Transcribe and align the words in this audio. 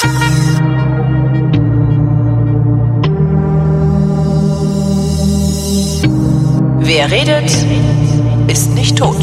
Wer 0.00 0.06
redet, 7.10 7.50
ist 8.48 8.74
nicht 8.74 8.96
tot. 8.96 9.18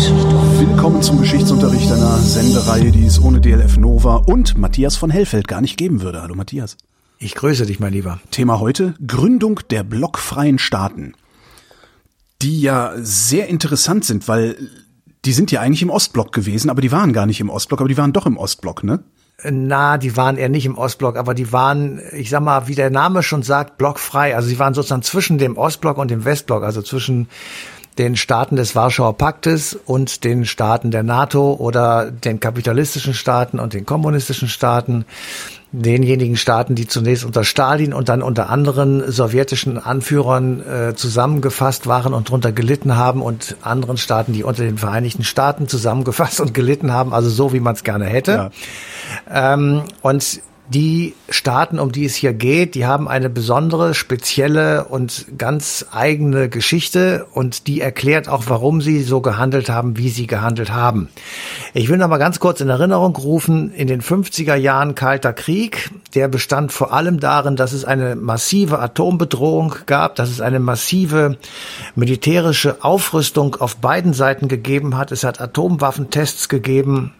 Willkommen 0.59 1.01
zum 1.01 1.21
Geschichtsunterricht 1.21 1.89
einer 1.89 2.17
Sendereihe, 2.17 2.91
die 2.91 3.05
es 3.05 3.21
ohne 3.21 3.39
DLF 3.39 3.77
Nova 3.77 4.15
und 4.15 4.57
Matthias 4.57 4.97
von 4.97 5.09
Hellfeld 5.09 5.47
gar 5.47 5.61
nicht 5.61 5.77
geben 5.77 6.01
würde. 6.01 6.21
Hallo 6.21 6.35
Matthias. 6.35 6.75
Ich 7.19 7.35
grüße 7.35 7.65
dich, 7.65 7.79
mein 7.79 7.93
Lieber. 7.93 8.19
Thema 8.31 8.59
heute 8.59 8.95
Gründung 9.07 9.61
der 9.69 9.83
blockfreien 9.83 10.59
Staaten. 10.59 11.13
Die 12.41 12.59
ja 12.59 12.91
sehr 12.97 13.47
interessant 13.47 14.03
sind, 14.03 14.27
weil 14.27 14.57
die 15.23 15.31
sind 15.31 15.53
ja 15.53 15.61
eigentlich 15.61 15.83
im 15.83 15.89
Ostblock 15.89 16.33
gewesen, 16.33 16.69
aber 16.69 16.81
die 16.81 16.91
waren 16.91 17.13
gar 17.13 17.27
nicht 17.27 17.39
im 17.39 17.49
Ostblock, 17.49 17.79
aber 17.79 17.87
die 17.87 17.97
waren 17.97 18.11
doch 18.11 18.25
im 18.25 18.35
Ostblock, 18.35 18.83
ne? 18.83 19.05
Na, 19.43 19.97
die 19.97 20.15
waren 20.15 20.37
eher 20.37 20.47
nicht 20.47 20.65
im 20.65 20.77
Ostblock, 20.77 21.17
aber 21.17 21.33
die 21.33 21.51
waren, 21.51 22.01
ich 22.13 22.29
sag 22.29 22.41
mal, 22.41 22.67
wie 22.67 22.75
der 22.75 22.89
Name 22.89 23.21
schon 23.21 23.43
sagt, 23.43 23.77
blockfrei. 23.77 24.33
Also 24.33 24.47
sie 24.47 24.59
waren 24.59 24.73
sozusagen 24.73 25.01
zwischen 25.01 25.37
dem 25.37 25.57
Ostblock 25.57 25.97
und 25.97 26.09
dem 26.09 26.23
Westblock, 26.23 26.63
also 26.63 26.81
zwischen 26.81 27.27
den 27.97 28.15
Staaten 28.17 28.55
des 28.55 28.75
Warschauer 28.75 29.17
Paktes 29.17 29.77
und 29.85 30.23
den 30.23 30.45
Staaten 30.45 30.91
der 30.91 31.03
NATO 31.03 31.53
oder 31.53 32.11
den 32.11 32.39
kapitalistischen 32.39 33.13
Staaten 33.13 33.59
und 33.59 33.73
den 33.73 33.85
kommunistischen 33.85 34.49
Staaten, 34.49 35.05
denjenigen 35.71 36.37
Staaten, 36.37 36.75
die 36.75 36.87
zunächst 36.87 37.25
unter 37.25 37.43
Stalin 37.43 37.93
und 37.93 38.09
dann 38.09 38.21
unter 38.21 38.49
anderen 38.49 39.11
sowjetischen 39.11 39.77
Anführern 39.77 40.61
äh, 40.61 40.95
zusammengefasst 40.95 41.87
waren 41.87 42.13
und 42.13 42.29
darunter 42.29 42.51
gelitten 42.51 42.95
haben 42.95 43.21
und 43.21 43.57
anderen 43.61 43.97
Staaten, 43.97 44.33
die 44.33 44.43
unter 44.43 44.63
den 44.63 44.77
Vereinigten 44.77 45.23
Staaten 45.23 45.67
zusammengefasst 45.67 46.39
und 46.39 46.53
gelitten 46.53 46.91
haben, 46.91 47.13
also 47.13 47.29
so, 47.29 47.53
wie 47.53 47.59
man 47.59 47.75
es 47.75 47.83
gerne 47.83 48.05
hätte. 48.05 48.51
Ja. 49.29 49.53
Ähm, 49.53 49.83
und 50.01 50.41
die 50.69 51.13
Staaten, 51.29 51.79
um 51.79 51.91
die 51.91 52.05
es 52.05 52.15
hier 52.15 52.33
geht, 52.33 52.75
die 52.75 52.85
haben 52.85 53.07
eine 53.07 53.29
besondere, 53.29 53.93
spezielle 53.93 54.85
und 54.85 55.25
ganz 55.37 55.85
eigene 55.91 56.49
Geschichte 56.49 57.27
und 57.33 57.67
die 57.67 57.81
erklärt 57.81 58.27
auch, 58.27 58.45
warum 58.47 58.81
sie 58.81 59.03
so 59.03 59.21
gehandelt 59.21 59.69
haben, 59.69 59.97
wie 59.97 60.09
sie 60.09 60.27
gehandelt 60.27 60.71
haben. 60.71 61.09
Ich 61.73 61.89
will 61.89 61.97
noch 61.97 62.07
mal 62.07 62.17
ganz 62.17 62.39
kurz 62.39 62.61
in 62.61 62.69
Erinnerung 62.69 63.15
rufen, 63.15 63.71
in 63.71 63.87
den 63.87 64.01
50er 64.01 64.55
Jahren 64.55 64.95
Kalter 64.95 65.33
Krieg, 65.33 65.91
der 66.15 66.27
bestand 66.27 66.71
vor 66.71 66.93
allem 66.93 67.19
darin, 67.19 67.55
dass 67.55 67.71
es 67.71 67.85
eine 67.85 68.15
massive 68.15 68.79
Atombedrohung 68.79 69.75
gab, 69.85 70.15
dass 70.15 70.29
es 70.29 70.41
eine 70.41 70.59
massive 70.59 71.37
militärische 71.95 72.83
Aufrüstung 72.83 73.55
auf 73.55 73.77
beiden 73.77 74.13
Seiten 74.13 74.47
gegeben 74.47 74.97
hat. 74.97 75.11
Es 75.11 75.23
hat 75.23 75.39
Atomwaffentests 75.39 76.49
gegeben 76.49 77.13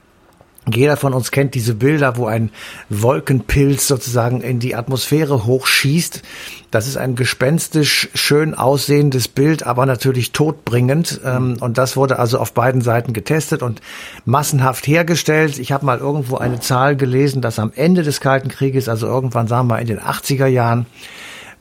jeder 0.74 0.98
von 0.98 1.14
uns 1.14 1.32
kennt 1.32 1.54
diese 1.54 1.76
Bilder, 1.76 2.18
wo 2.18 2.26
ein 2.26 2.50
Wolkenpilz 2.90 3.88
sozusagen 3.88 4.42
in 4.42 4.60
die 4.60 4.76
Atmosphäre 4.76 5.46
hochschießt. 5.46 6.24
Das 6.72 6.88
ist 6.88 6.98
ein 6.98 7.16
gespenstisch 7.16 8.10
schön 8.16 8.56
aussehendes 8.56 9.28
Bild, 9.28 9.66
aber 9.66 9.86
natürlich 9.86 10.32
todbringend. 10.32 11.22
Ähm, 11.24 11.58
und 11.60 11.78
das 11.78 11.96
wurde 11.96 12.20
also 12.20 12.40
auf 12.40 12.54
beiden 12.54 12.82
Seiten 12.82 13.14
getestet 13.14 13.62
und 13.62 13.82
massenhaft 14.26 14.88
hergestellt. 14.88 15.60
Ich 15.60 15.72
habe 15.72 15.86
mal 15.86 16.00
irgendwo 16.00 16.38
eine 16.38 16.60
Zahl 16.60 16.96
gelesen, 16.96 17.42
dass 17.42 17.60
am 17.60 17.72
Ende 17.76 18.04
des 18.04 18.20
Kalten 18.20 18.50
Krieges, 18.50 18.90
also 18.90 19.08
irgendwann 19.08 19.48
sagen 19.48 19.70
wir 19.70 19.80
in 19.80 19.88
den 19.88 20.00
80er 20.00 20.48
Jahren, 20.48 20.88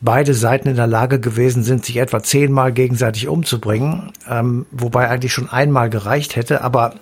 beide 0.01 0.35
Seiten 0.35 0.69
in 0.69 0.77
der 0.77 0.87
Lage 0.87 1.19
gewesen 1.19 1.63
sind, 1.63 1.85
sich 1.85 1.97
etwa 1.97 2.23
zehnmal 2.23 2.73
gegenseitig 2.73 3.29
umzubringen, 3.29 4.13
ähm, 4.29 4.67
wobei 4.71 5.09
eigentlich 5.09 5.33
schon 5.33 5.49
einmal 5.49 5.89
gereicht 5.91 6.37
hätte. 6.37 6.63
Aber 6.63 6.95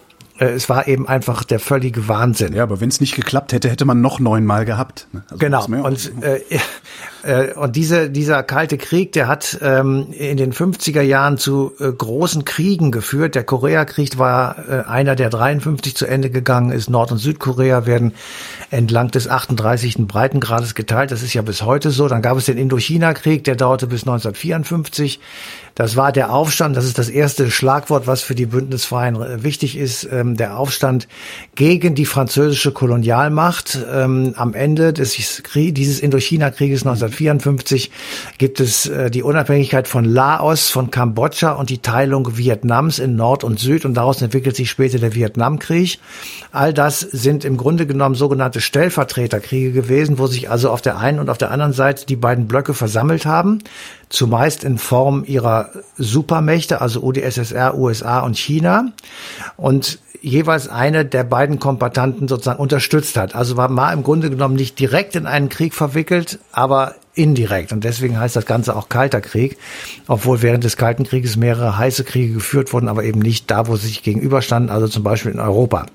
äh, 0.43 0.53
es 0.53 0.69
war 0.69 0.89
eben 0.89 1.09
einfach 1.09 1.45
der 1.45 1.61
völlige 1.61 2.09
Wahnsinn. 2.09 2.53
Ja, 2.55 2.65
aber 2.65 2.81
wenn 2.81 2.89
es 2.89 3.01
nicht 3.01 3.15
geklappt 3.15 3.53
hätte, 3.53 3.71
hätte 3.71 3.85
man 3.85 4.01
noch 4.01 4.19
neunmal 4.19 4.65
gehabt. 4.65 5.07
Ne? 5.13 5.23
Also 5.29 5.39
genau. 5.39 5.65
Und, 5.67 6.13
äh, 6.23 6.41
äh, 7.23 7.53
und 7.55 7.77
diese, 7.77 8.11
dieser 8.11 8.43
kalte 8.43 8.79
Krieg, 8.79 9.13
der 9.13 9.29
hat 9.29 9.59
ähm, 9.63 10.09
in 10.13 10.37
den 10.37 10.53
50er 10.53 11.03
Jahren 11.03 11.39
zu 11.39 11.73
äh, 11.79 11.91
großen 11.91 12.45
Kriegen 12.45 12.91
geführt. 12.91 13.35
Der 13.35 13.45
Koreakrieg 13.45 14.19
war 14.19 14.57
äh, 14.69 14.83
einer, 14.89 15.15
der 15.15 15.31
53 15.31 15.95
zu 15.95 16.07
Ende 16.07 16.31
gegangen 16.31 16.73
ist. 16.73 16.91
Nord- 16.91 17.13
und 17.13 17.19
Südkorea 17.19 17.87
werden 17.87 18.15
entlang 18.71 19.11
des 19.11 19.29
38. 19.29 20.07
Breitengrades 20.07 20.75
geteilt. 20.75 21.11
Das 21.13 21.23
ist 21.23 21.35
ja 21.35 21.43
bis 21.43 21.63
heute 21.63 21.91
so. 21.91 22.09
Dann 22.09 22.23
gab 22.23 22.37
es 22.37 22.47
den 22.47 22.59
Indochina-Krieg, 22.59 23.45
der 23.45 23.55
dauerte 23.55 23.87
bis 23.87 24.03
1954. 24.03 25.21
Das 25.75 25.97
war 25.97 26.13
der 26.13 26.33
Aufstand, 26.33 26.77
das 26.77 26.85
ist 26.85 26.99
das 26.99 27.09
erste 27.09 27.51
Schlagwort, 27.51 28.07
was 28.07 28.21
für 28.21 28.35
die 28.35 28.45
Bündnisfreien 28.47 29.17
äh, 29.17 29.43
wichtig 29.43 29.79
ist, 29.79 30.07
ähm, 30.11 30.37
der 30.37 30.59
Aufstand 30.59 31.09
gegen 31.55 31.95
die 31.95 32.05
französische 32.05 32.73
Kolonialmacht. 32.73 33.79
Ähm, 33.91 34.35
am 34.37 34.53
Ende 34.53 34.93
des 34.93 35.13
dieses 35.15 36.01
Indochina-Krieges 36.01 36.83
1954 36.83 37.12
gibt 38.39 38.61
es 38.61 38.87
äh, 38.87 39.11
die 39.11 39.23
Unabhängigkeit 39.23 39.89
von 39.89 40.05
Laos, 40.05 40.71
von 40.71 40.91
Kambodscha 40.91 41.53
und 41.53 41.71
die 41.71 41.79
Teilung 41.79 42.37
Vietnams 42.37 42.99
in 42.99 43.17
Nord 43.17 43.45
und 43.45 43.59
Süd 43.59 43.85
und 43.85 43.95
daraus 43.95 44.23
entwickelt 44.23 44.57
sich 44.57 44.71
später 44.71 44.99
der 44.99 45.15
Vietnamkrieg. 45.15 45.99
All 46.51 46.73
das 46.73 47.01
sind 47.01 47.45
im 47.45 47.57
Grunde 47.57 47.87
genommen 47.87 48.15
sogenannte 48.15 48.61
Stellvertreterkriege 48.61 49.73
gewesen, 49.73 50.19
wo 50.19 50.27
sich 50.27 50.51
also 50.51 50.71
auf 50.71 50.83
der 50.83 50.99
einen 50.99 51.19
und 51.19 51.31
auf 51.31 51.39
der 51.39 51.51
anderen 51.51 51.73
Seite 51.73 52.07
die 52.07 52.17
beiden 52.17 52.49
Blöcke 52.49 52.75
versammelt 52.75 53.27
haben 53.27 53.61
zumeist 54.13 54.63
in 54.63 54.79
Form 54.79 55.25
ihrer 55.27 55.71
Supermächte, 55.97 56.81
also 56.81 57.01
UdSSR, 57.03 57.77
USA 57.77 58.21
und 58.21 58.37
China. 58.37 58.93
Und 59.57 59.99
jeweils 60.23 60.69
eine 60.69 61.05
der 61.05 61.25
beiden 61.25 61.59
Kombatanten 61.59 62.29
sozusagen 62.29 62.61
unterstützt 62.61 63.17
hat. 63.17 63.35
Also 63.35 63.57
war 63.57 63.69
mal 63.69 63.93
im 63.93 64.03
Grunde 64.03 64.31
genommen 64.31 64.55
nicht 64.55 64.79
direkt 64.79 65.17
in 65.17 65.27
einen 65.27 65.49
Krieg 65.49 65.75
verwickelt, 65.75 66.39
aber 66.53 66.95
indirekt. 67.15 67.73
Und 67.73 67.85
deswegen 67.85 68.19
heißt 68.19 68.37
das 68.37 68.47
Ganze 68.47 68.75
auch 68.75 68.89
Kalter 68.89 69.21
Krieg, 69.21 69.59
obwohl 70.07 70.41
während 70.41 70.65
des 70.65 70.77
Kalten 70.77 71.05
Krieges 71.05 71.37
mehrere 71.37 71.77
heiße 71.77 72.05
Kriege 72.05 72.35
geführt 72.35 72.73
wurden, 72.73 72.89
aber 72.89 73.05
eben 73.05 73.21
nicht 73.21 73.51
da, 73.51 73.67
wo 73.67 73.77
sie 73.77 73.89
sich 73.89 74.03
gegenüberstanden, 74.03 74.71
also 74.71 74.89
zum 74.89 75.03
Beispiel 75.03 75.33
in 75.33 75.41
Europa. 75.41 75.87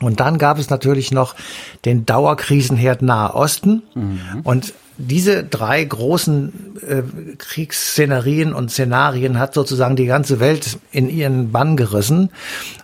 Und 0.00 0.20
dann 0.20 0.38
gab 0.38 0.58
es 0.58 0.70
natürlich 0.70 1.12
noch 1.12 1.36
den 1.84 2.04
Dauerkrisenherd 2.04 3.02
Nahe 3.02 3.34
Osten. 3.34 3.82
Mhm. 3.94 4.40
Und 4.42 4.74
diese 4.96 5.44
drei 5.44 5.82
großen 5.84 6.52
äh, 6.86 7.02
Kriegsszenarien 7.38 8.54
und 8.54 8.70
Szenarien 8.70 9.38
hat 9.38 9.54
sozusagen 9.54 9.96
die 9.96 10.06
ganze 10.06 10.40
Welt 10.40 10.78
in 10.92 11.08
ihren 11.08 11.50
Bann 11.52 11.76
gerissen. 11.76 12.30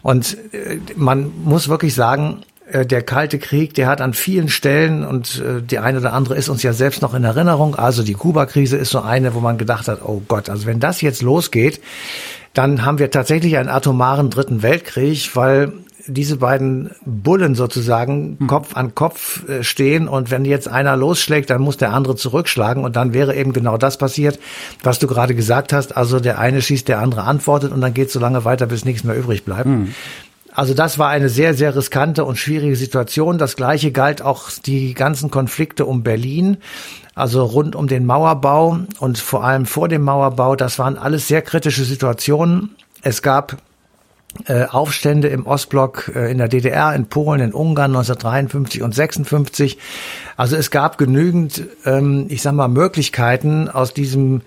Und 0.03 0.37
äh, 0.53 0.79
man 0.97 1.31
muss 1.45 1.69
wirklich 1.69 1.95
sagen, 1.95 2.43
äh, 2.71 2.87
der 2.87 3.03
Kalte 3.03 3.39
Krieg, 3.39 3.75
der 3.75 3.87
hat 3.87 4.01
an 4.01 4.15
vielen 4.15 4.49
Stellen 4.49 5.05
und 5.05 5.41
äh, 5.41 5.63
die 5.63 5.79
eine 5.79 5.99
oder 5.99 6.13
andere 6.13 6.37
ist 6.37 6.49
uns 6.49 6.63
ja 6.63 6.73
selbst 6.73 7.03
noch 7.03 7.15
in 7.15 7.25
Erinnerung. 7.25 7.75
Also 7.75 8.03
die 8.03 8.15
Kuba-Krise 8.15 8.77
ist 8.77 8.91
so 8.91 9.01
eine, 9.01 9.35
wo 9.35 9.41
man 9.41 9.59
gedacht 9.59 9.89
hat, 9.89 10.01
oh 10.05 10.23
Gott, 10.27 10.49
also 10.49 10.67
wenn 10.67 10.81
das 10.81 11.01
jetzt 11.01 11.23
losgeht, 11.23 11.81
dann 12.55 12.85
haben 12.85 12.99
wir 12.99 13.11
tatsächlich 13.11 13.57
einen 13.57 13.69
atomaren 13.69 14.31
dritten 14.31 14.63
Weltkrieg, 14.63 15.31
weil 15.35 15.73
diese 16.11 16.37
beiden 16.37 16.91
Bullen 17.05 17.55
sozusagen 17.55 18.37
hm. 18.39 18.47
Kopf 18.47 18.77
an 18.77 18.95
Kopf 18.95 19.49
äh, 19.49 19.63
stehen 19.63 20.09
und 20.09 20.31
wenn 20.31 20.45
jetzt 20.45 20.69
einer 20.69 20.97
losschlägt, 20.97 21.51
dann 21.51 21.63
muss 21.63 21.77
der 21.77 21.93
andere 21.93 22.17
zurückschlagen 22.17 22.85
und 22.85 22.97
dann 22.97 23.15
wäre 23.15 23.35
eben 23.35 23.53
genau 23.53 23.77
das 23.77 23.97
passiert, 23.99 24.39
was 24.83 24.99
du 24.99 25.07
gerade 25.07 25.35
gesagt 25.35 25.73
hast. 25.73 25.97
Also 25.97 26.21
der 26.21 26.39
eine 26.39 26.63
schießt, 26.63 26.89
der 26.89 26.99
andere 26.99 27.23
antwortet 27.23 27.73
und 27.73 27.81
dann 27.81 27.95
geht 27.95 28.09
es 28.09 28.13
so 28.13 28.21
lange 28.21 28.45
weiter, 28.45 28.67
bis 28.67 28.85
nichts 28.85 29.05
mehr 29.05 29.17
übrig 29.17 29.45
bleibt. 29.45 29.67
Mhm. 29.67 29.95
Also 30.53 30.75
das 30.75 30.99
war 30.99 31.09
eine 31.09 31.29
sehr, 31.29 31.55
sehr 31.55 31.77
riskante 31.77 32.25
und 32.25 32.37
schwierige 32.37 32.77
Situation. 32.77 33.39
Das 33.39 33.57
gleiche 33.57 33.93
galt 33.93 34.21
auch 34.21 34.51
die 34.51 34.95
ganzen 34.95 35.31
Konflikte 35.31 35.87
um 35.87 36.03
Berlin, 36.03 36.57
also 37.15 37.45
rund 37.45 37.77
um 37.77 37.87
den 37.87 38.05
Mauerbau 38.05 38.81
und 38.99 39.19
vor 39.19 39.45
allem 39.45 39.67
vor 39.67 39.89
dem 39.89 40.03
Mauerbau. 40.03 40.57
Das 40.57 40.79
waren 40.79 40.99
alles 40.99 41.29
sehr 41.29 41.43
kritische 41.43 41.85
Situationen. 41.85 42.75
Es 43.03 43.23
gab 43.23 43.59
äh, 44.47 44.65
Aufstände 44.65 45.29
im 45.29 45.47
Ostblock 45.47 46.13
äh, 46.15 46.31
in 46.31 46.39
der 46.39 46.49
DDR, 46.49 46.95
in 46.95 47.07
Polen, 47.07 47.41
in 47.41 47.53
Ungarn 47.53 47.91
1953 47.91 48.83
und 48.83 48.95
56. 48.95 49.79
Also 50.37 50.57
es 50.57 50.71
gab 50.71 50.99
genügend, 50.99 51.65
ähm, 51.85 52.27
ich 52.29 52.43
sag 52.43 52.53
mal, 52.53 52.69
Möglichkeiten 52.69 53.69
aus 53.69 53.93
diesem 53.93 54.43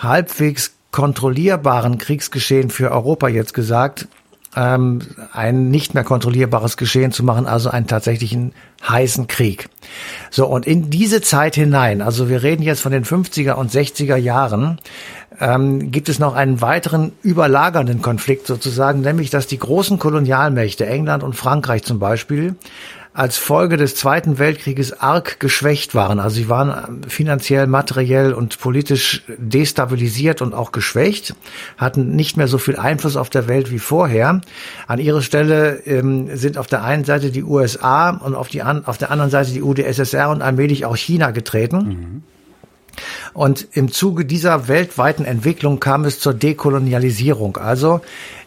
halbwegs 0.00 0.72
kontrollierbaren 0.90 1.98
Kriegsgeschehen 1.98 2.70
für 2.70 2.90
Europa 2.90 3.28
jetzt 3.28 3.52
gesagt, 3.52 4.08
ähm, 4.56 5.00
ein 5.32 5.68
nicht 5.68 5.94
mehr 5.94 6.04
kontrollierbares 6.04 6.76
Geschehen 6.76 7.12
zu 7.12 7.22
machen, 7.22 7.46
also 7.46 7.70
einen 7.70 7.86
tatsächlichen 7.86 8.52
heißen 8.86 9.26
Krieg. 9.26 9.68
So, 10.30 10.46
und 10.46 10.66
in 10.66 10.90
diese 10.90 11.20
Zeit 11.20 11.54
hinein, 11.54 12.00
also 12.00 12.28
wir 12.28 12.42
reden 12.42 12.62
jetzt 12.62 12.80
von 12.80 12.92
den 12.92 13.04
50er 13.04 13.52
und 13.52 13.70
60er 13.70 14.16
Jahren, 14.16 14.80
ähm, 15.40 15.90
gibt 15.90 16.08
es 16.08 16.18
noch 16.18 16.34
einen 16.34 16.60
weiteren 16.60 17.12
überlagernden 17.22 18.02
Konflikt 18.02 18.46
sozusagen, 18.46 19.00
nämlich 19.00 19.30
dass 19.30 19.46
die 19.46 19.58
großen 19.58 19.98
Kolonialmächte, 19.98 20.86
England 20.86 21.22
und 21.22 21.34
Frankreich 21.34 21.84
zum 21.84 21.98
Beispiel, 21.98 22.56
als 23.18 23.36
Folge 23.36 23.76
des 23.76 23.96
Zweiten 23.96 24.38
Weltkrieges 24.38 25.00
arg 25.00 25.40
geschwächt 25.40 25.96
waren. 25.96 26.20
Also 26.20 26.36
sie 26.36 26.48
waren 26.48 27.02
finanziell, 27.08 27.66
materiell 27.66 28.32
und 28.32 28.60
politisch 28.60 29.24
destabilisiert 29.38 30.40
und 30.40 30.54
auch 30.54 30.70
geschwächt, 30.70 31.34
hatten 31.76 32.14
nicht 32.14 32.36
mehr 32.36 32.46
so 32.46 32.58
viel 32.58 32.76
Einfluss 32.76 33.16
auf 33.16 33.28
der 33.28 33.48
Welt 33.48 33.72
wie 33.72 33.80
vorher. 33.80 34.40
An 34.86 35.00
ihre 35.00 35.22
Stelle 35.22 35.80
ähm, 35.84 36.36
sind 36.36 36.58
auf 36.58 36.68
der 36.68 36.84
einen 36.84 37.04
Seite 37.04 37.32
die 37.32 37.42
USA 37.42 38.10
und 38.10 38.36
auf, 38.36 38.46
die 38.46 38.62
an, 38.62 38.84
auf 38.84 38.98
der 38.98 39.10
anderen 39.10 39.32
Seite 39.32 39.50
die 39.50 39.62
UdSSR 39.62 40.30
und 40.30 40.40
allmählich 40.40 40.84
auch 40.84 40.96
China 40.96 41.32
getreten. 41.32 41.76
Mhm. 41.76 42.22
Und 43.32 43.68
im 43.72 43.92
Zuge 43.92 44.24
dieser 44.24 44.68
weltweiten 44.68 45.24
Entwicklung 45.24 45.80
kam 45.80 46.04
es 46.04 46.20
zur 46.20 46.34
Dekolonialisierung. 46.34 47.56
Also 47.56 48.00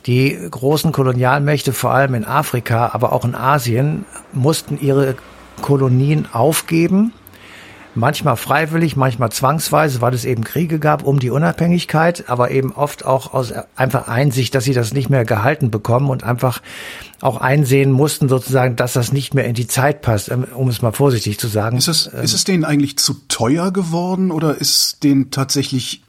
die 0.05 0.37
großen 0.49 0.91
Kolonialmächte, 0.91 1.73
vor 1.73 1.91
allem 1.91 2.15
in 2.15 2.25
Afrika, 2.25 2.89
aber 2.93 3.13
auch 3.13 3.25
in 3.25 3.35
Asien, 3.35 4.05
mussten 4.33 4.79
ihre 4.79 5.15
Kolonien 5.61 6.27
aufgeben 6.31 7.13
manchmal 7.95 8.37
freiwillig, 8.37 8.95
manchmal 8.95 9.31
zwangsweise, 9.31 10.01
weil 10.01 10.13
es 10.13 10.25
eben 10.25 10.43
Kriege 10.43 10.79
gab 10.79 11.03
um 11.03 11.19
die 11.19 11.29
Unabhängigkeit, 11.29 12.29
aber 12.29 12.51
eben 12.51 12.71
oft 12.71 13.05
auch 13.05 13.33
aus 13.33 13.53
einfach 13.75 14.07
Einsicht, 14.07 14.55
dass 14.55 14.63
sie 14.63 14.73
das 14.73 14.93
nicht 14.93 15.09
mehr 15.09 15.25
gehalten 15.25 15.71
bekommen 15.71 16.09
und 16.09 16.23
einfach 16.23 16.61
auch 17.21 17.39
einsehen 17.39 17.91
mussten 17.91 18.29
sozusagen, 18.29 18.75
dass 18.75 18.93
das 18.93 19.11
nicht 19.11 19.33
mehr 19.33 19.45
in 19.45 19.53
die 19.53 19.67
Zeit 19.67 20.01
passt, 20.01 20.29
ähm, 20.29 20.45
um 20.55 20.69
es 20.69 20.81
mal 20.81 20.91
vorsichtig 20.91 21.39
zu 21.39 21.47
sagen. 21.47 21.77
Ist 21.77 21.87
es, 21.87 22.07
ist 22.07 22.33
es 22.33 22.43
denen 22.43 22.65
eigentlich 22.65 22.97
zu 22.97 23.15
teuer 23.27 23.71
geworden 23.71 24.31
oder 24.31 24.55
ist 24.55 25.03
denen 25.03 25.31
tatsächlich 25.31 26.03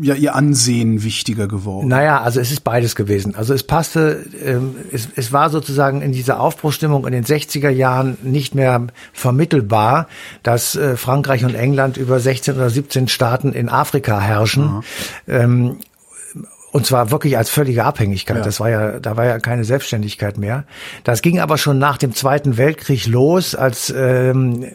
ja 0.00 0.14
ihr 0.14 0.34
Ansehen 0.34 1.02
wichtiger 1.02 1.48
geworden? 1.48 1.88
Naja, 1.88 2.20
also 2.20 2.40
es 2.40 2.52
ist 2.52 2.64
beides 2.64 2.96
gewesen. 2.96 3.34
Also 3.34 3.54
es 3.54 3.62
passte, 3.62 4.24
ähm, 4.44 4.76
es, 4.92 5.08
es 5.16 5.32
war 5.32 5.50
sozusagen 5.50 6.02
in 6.02 6.12
dieser 6.12 6.40
Aufbruchstimmung 6.40 7.06
in 7.06 7.12
den 7.12 7.24
60er 7.24 7.70
Jahren 7.70 8.18
nicht 8.22 8.54
mehr 8.54 8.86
vermittelbar, 9.12 10.08
dass 10.42 10.76
äh, 10.76 10.96
Frankreich 10.96 11.44
und 11.44 11.54
England 11.54 11.96
über 11.96 12.20
16 12.20 12.54
oder 12.54 12.70
17 12.70 13.08
Staaten 13.08 13.52
in 13.52 13.68
Afrika 13.68 14.20
herrschen. 14.20 14.82
Ähm, 15.28 15.78
und 16.76 16.84
zwar 16.84 17.10
wirklich 17.10 17.38
als 17.38 17.48
völlige 17.48 17.84
Abhängigkeit. 17.84 18.36
Ja. 18.36 18.42
Das 18.42 18.60
war 18.60 18.68
ja, 18.68 19.00
da 19.00 19.16
war 19.16 19.24
ja 19.24 19.38
keine 19.38 19.64
Selbstständigkeit 19.64 20.36
mehr. 20.36 20.64
Das 21.04 21.22
ging 21.22 21.40
aber 21.40 21.56
schon 21.56 21.78
nach 21.78 21.96
dem 21.96 22.12
Zweiten 22.12 22.58
Weltkrieg 22.58 23.06
los, 23.06 23.54
als 23.54 23.88
ähm, 23.96 24.66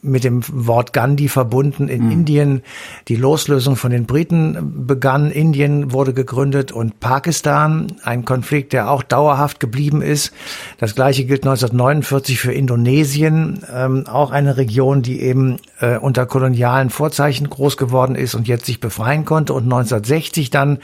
mit 0.00 0.24
dem 0.24 0.42
Wort 0.48 0.94
Gandhi 0.94 1.28
verbunden 1.28 1.88
in 1.88 2.06
mhm. 2.06 2.10
Indien 2.10 2.62
die 3.08 3.16
Loslösung 3.16 3.76
von 3.76 3.90
den 3.90 4.06
Briten 4.06 4.86
begann. 4.86 5.30
Indien 5.30 5.92
wurde 5.92 6.14
gegründet 6.14 6.72
und 6.72 7.00
Pakistan, 7.00 7.88
ein 8.02 8.24
Konflikt, 8.24 8.72
der 8.72 8.90
auch 8.90 9.02
dauerhaft 9.02 9.60
geblieben 9.60 10.00
ist. 10.00 10.32
Das 10.78 10.94
gleiche 10.94 11.26
gilt 11.26 11.42
1949 11.44 12.40
für 12.40 12.54
Indonesien, 12.54 13.62
ähm, 13.70 14.06
auch 14.06 14.30
eine 14.30 14.56
Region, 14.56 15.02
die 15.02 15.20
eben 15.20 15.58
äh, 15.80 15.98
unter 15.98 16.24
kolonialen 16.24 16.88
Vorzeichen 16.88 17.50
groß 17.50 17.76
geworden 17.76 18.14
ist 18.14 18.34
und 18.34 18.48
jetzt 18.48 18.64
sich 18.64 18.80
befreien 18.80 19.26
konnte 19.26 19.52
und 19.52 19.64
1960 19.64 20.48
dann 20.48 20.78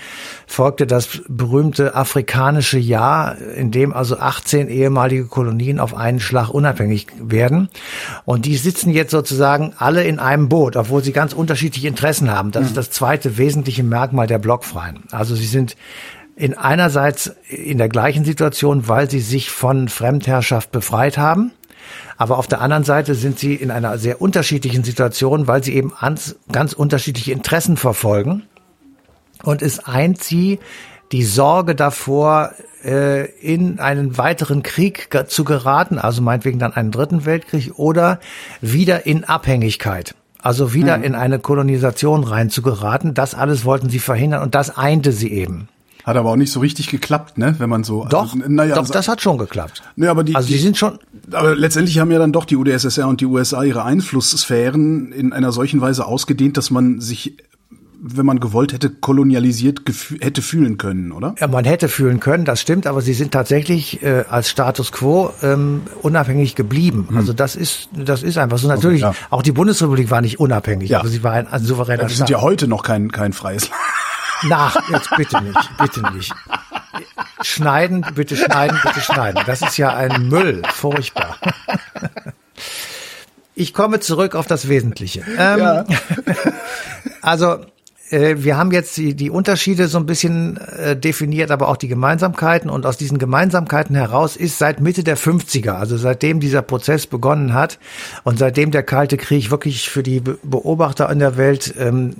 folgte 0.59 0.89
das 0.89 1.21
berühmte 1.29 1.95
afrikanische 1.95 2.81
Jahr, 2.81 3.39
in 3.39 3.71
dem 3.71 3.93
also 3.93 4.19
18 4.19 4.67
ehemalige 4.67 5.27
Kolonien 5.27 5.79
auf 5.79 5.95
einen 5.95 6.19
Schlag 6.19 6.49
unabhängig 6.49 7.07
werden. 7.21 7.69
Und 8.25 8.45
die 8.45 8.57
sitzen 8.57 8.91
jetzt 8.91 9.13
sozusagen 9.13 9.75
alle 9.79 10.03
in 10.03 10.19
einem 10.19 10.49
Boot, 10.49 10.75
obwohl 10.75 11.05
sie 11.05 11.13
ganz 11.13 11.33
unterschiedliche 11.33 11.87
Interessen 11.87 12.29
haben. 12.29 12.51
Das 12.51 12.63
mhm. 12.63 12.69
ist 12.71 12.77
das 12.77 12.91
zweite 12.91 13.39
wesentliche 13.39 13.85
Merkmal 13.85 14.27
der 14.27 14.41
Blockfreien. 14.41 15.05
Also 15.13 15.37
sie 15.37 15.47
sind 15.47 15.77
in 16.35 16.59
einerseits 16.59 17.37
in 17.49 17.79
der 17.79 17.89
gleichen 17.89 18.25
Situation, 18.25 18.89
weil 18.89 19.09
sie 19.09 19.21
sich 19.21 19.51
von 19.51 19.89
Fremdherrschaft 19.89 20.73
befreit 20.73 21.19
haben. 21.19 21.53
Aber 22.17 22.37
auf 22.37 22.49
der 22.49 22.61
anderen 22.61 22.83
Seite 22.83 23.15
sind 23.15 23.39
sie 23.39 23.55
in 23.55 23.71
einer 23.71 23.97
sehr 23.97 24.21
unterschiedlichen 24.21 24.83
Situation, 24.83 25.47
weil 25.47 25.63
sie 25.63 25.77
eben 25.77 25.93
ganz, 26.01 26.35
ganz 26.51 26.73
unterschiedliche 26.73 27.31
Interessen 27.31 27.77
verfolgen. 27.77 28.43
Und 29.43 29.63
es 29.63 29.81
eint 29.81 30.23
sie 30.23 30.59
die 31.13 31.25
Sorge 31.25 31.75
davor, 31.75 32.53
äh, 32.85 33.31
in 33.41 33.79
einen 33.81 34.19
weiteren 34.19 34.63
Krieg 34.63 35.09
zu 35.29 35.45
geraten, 35.45 35.99
also 35.99 36.23
meinetwegen 36.23 36.59
dann 36.59 36.73
einen 36.73 36.91
dritten 36.91 37.25
Weltkrieg 37.25 37.73
oder 37.77 38.21
wieder 38.61 39.07
in 39.07 39.25
Abhängigkeit. 39.25 40.15
Also 40.41 40.73
wieder 40.73 40.99
mhm. 40.99 41.05
in 41.05 41.15
eine 41.15 41.39
Kolonisation 41.39 42.25
reinzugeraten. 42.25 43.15
Das 43.15 43.35
alles 43.35 43.65
wollten 43.65 43.91
sie 43.91 43.99
verhindern 43.99 44.43
und 44.43 44.55
das 44.55 44.77
einte 44.77 45.13
sie 45.13 45.33
eben. 45.33 45.69
Hat 46.05 46.17
aber 46.17 46.31
auch 46.31 46.37
nicht 46.37 46.53
so 46.53 46.61
richtig 46.61 46.89
geklappt, 46.89 47.37
ne? 47.37 47.57
Wenn 47.59 47.69
man 47.69 47.85
so. 47.85 48.05
Also, 48.05 48.09
doch, 48.09 48.35
also, 48.35 48.49
naja, 48.49 48.77
doch, 48.77 48.83
also, 48.83 48.93
das 48.95 49.09
hat 49.09 49.21
schon 49.21 49.37
geklappt. 49.37 49.83
Ne, 49.97 50.09
aber 50.09 50.25
die, 50.25 50.35
also 50.37 50.49
die 50.49 50.57
sind 50.57 50.79
schon. 50.79 50.99
Aber 51.33 51.55
letztendlich 51.55 51.99
haben 51.99 52.11
ja 52.11 52.19
dann 52.19 52.33
doch 52.33 52.47
die 52.47 52.57
UdSSR 52.57 53.09
und 53.09 53.21
die 53.21 53.27
USA 53.27 53.63
ihre 53.63 53.85
Einflusssphären 53.85 55.13
in 55.13 55.35
einer 55.35 55.53
solchen 55.53 55.83
Weise 55.83 56.07
ausgedehnt, 56.07 56.57
dass 56.57 56.71
man 56.71 57.01
sich 57.01 57.37
wenn 58.01 58.25
man 58.25 58.39
gewollt 58.39 58.73
hätte, 58.73 58.91
kolonialisiert 58.91 59.83
hätte 60.21 60.43
fühlen 60.43 60.79
können, 60.79 61.13
oder? 61.13 61.35
Ja, 61.41 61.49
man 61.49 61.65
hätte 61.65 61.89
fühlen 61.89 62.21
können, 62.21 62.45
das 62.45 62.61
stimmt, 62.61 62.87
aber 62.87 63.03
sie 63.03 63.13
sind 63.13 63.33
tatsächlich 63.33 64.03
äh, 64.03 64.25
als 64.29 64.49
Status 64.49 64.93
quo 64.93 65.33
ähm, 65.43 65.83
unabhängig 66.03 66.55
geblieben. 66.55 67.07
Hm. 67.09 67.17
Also 67.17 67.33
das 67.33 67.57
ist 67.57 67.89
das 67.93 68.23
ist 68.23 68.39
einfach 68.39 68.59
so. 68.59 68.69
Natürlich, 68.69 69.05
okay, 69.05 69.17
ja. 69.21 69.27
auch 69.31 69.43
die 69.43 69.53
Bundesrepublik 69.53 70.11
war 70.11 70.21
nicht 70.21 70.39
unabhängig, 70.39 70.91
ja. 70.91 71.01
aber 71.01 71.09
sie 71.09 71.23
war 71.23 71.33
ein, 71.33 71.49
ein 71.49 71.63
souveräner 71.63 72.03
ja, 72.03 72.09
Wir 72.09 72.17
sind 72.17 72.31
ja 72.31 72.41
heute 72.41 72.69
noch 72.69 72.83
kein, 72.83 73.11
kein 73.11 73.33
freies 73.33 73.69
Land. 73.69 73.83
Nach, 74.45 74.77
jetzt 74.91 75.11
bitte 75.17 75.43
nicht, 75.43 75.71
bitte 75.79 76.03
nicht. 76.13 76.33
Schneiden, 77.43 78.07
bitte 78.15 78.37
schneiden, 78.37 78.79
bitte 78.85 79.01
schneiden. 79.01 79.43
Das 79.47 79.63
ist 79.63 79.77
ja 79.77 79.95
ein 79.95 80.29
Müll, 80.29 80.63
furchtbar. 80.73 81.37
Ich 83.57 83.75
komme 83.75 83.99
zurück 83.99 84.37
auf 84.37 84.47
das 84.47 84.69
Wesentliche. 84.69 85.25
Ähm, 85.37 85.59
ja. 85.59 85.85
Also 87.21 87.59
äh, 88.11 88.37
wir 88.39 88.57
haben 88.57 88.73
jetzt 88.73 88.97
die, 88.97 89.15
die 89.15 89.31
Unterschiede 89.31 89.89
so 89.89 89.99
ein 89.99 90.07
bisschen 90.07 90.57
äh, 90.57 90.97
definiert, 90.97 91.51
aber 91.51 91.69
auch 91.69 91.77
die 91.77 91.89
Gemeinsamkeiten. 91.89 92.71
Und 92.71 92.87
aus 92.87 92.97
diesen 92.97 93.19
Gemeinsamkeiten 93.19 93.95
heraus 93.95 94.37
ist 94.37 94.59
seit 94.59 94.81
Mitte 94.81 95.05
der 95.05 95.17
50er, 95.17 95.73
also 95.73 95.97
seitdem 95.97 96.41
dieser 96.41 96.63
Prozess 96.63 97.07
begonnen 97.07 97.55
hat 97.55 97.79
und 98.25 98.39
seitdem 98.39 98.71
der 98.71 98.83
Kalte 98.83 99.17
Krieg 99.17 99.51
wirklich 99.51 99.89
für 99.89 100.03
die 100.03 100.21
Beobachter 100.21 101.11
in 101.11 101.19
der 101.19 101.37
Welt 101.37 101.75
ähm, 101.79 102.17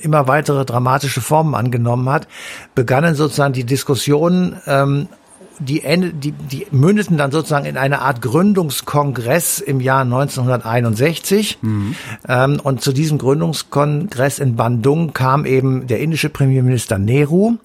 immer 0.00 0.28
weitere 0.28 0.64
dramatische 0.64 1.20
Formen 1.20 1.54
angenommen 1.54 2.08
hat, 2.08 2.28
begannen 2.74 3.14
sozusagen 3.14 3.54
die 3.54 3.64
Diskussionen 3.64 4.60
ähm, 4.66 5.08
die, 5.58 5.82
die, 6.14 6.32
die 6.32 6.66
mündeten 6.70 7.16
dann 7.16 7.30
sozusagen 7.30 7.66
in 7.66 7.76
eine 7.76 8.00
Art 8.02 8.22
Gründungskongress 8.22 9.60
im 9.60 9.80
Jahr 9.80 10.02
1961. 10.02 11.58
Mhm. 11.62 11.94
Ähm, 12.28 12.60
und 12.62 12.80
zu 12.80 12.92
diesem 12.92 13.18
Gründungskongress 13.18 14.38
in 14.38 14.56
Bandung 14.56 15.12
kam 15.12 15.46
eben 15.46 15.86
der 15.86 16.00
indische 16.00 16.28
Premierminister 16.28 16.98
Nehru 16.98 17.56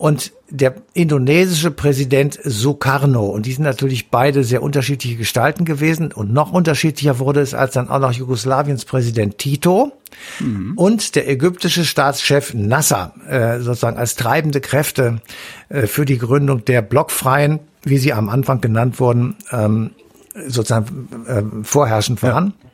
und 0.00 0.32
der 0.48 0.76
indonesische 0.94 1.70
Präsident 1.70 2.38
Sukarno. 2.42 3.26
Und 3.26 3.44
die 3.44 3.52
sind 3.52 3.64
natürlich 3.64 4.08
beide 4.08 4.44
sehr 4.44 4.62
unterschiedliche 4.62 5.16
Gestalten 5.16 5.66
gewesen. 5.66 6.10
Und 6.10 6.32
noch 6.32 6.52
unterschiedlicher 6.52 7.18
wurde 7.18 7.40
es, 7.40 7.52
als 7.52 7.74
dann 7.74 7.90
auch 7.90 7.98
noch 7.98 8.12
Jugoslawiens 8.12 8.86
Präsident 8.86 9.36
Tito 9.36 9.92
mhm. 10.40 10.72
und 10.76 11.16
der 11.16 11.28
ägyptische 11.28 11.84
Staatschef 11.84 12.54
Nasser 12.54 13.12
äh, 13.28 13.60
sozusagen 13.60 13.98
als 13.98 14.14
treibende 14.16 14.62
Kräfte 14.62 15.20
für 15.70 16.04
die 16.04 16.18
Gründung 16.18 16.64
der 16.64 16.82
Blockfreien, 16.82 17.60
wie 17.82 17.98
sie 17.98 18.12
am 18.12 18.28
Anfang 18.28 18.60
genannt 18.60 19.00
wurden, 19.00 19.36
ähm, 19.52 19.90
sozusagen 20.46 21.08
äh, 21.26 21.64
vorherrschend 21.64 22.22
waren. 22.22 22.54
Ja. 22.62 22.70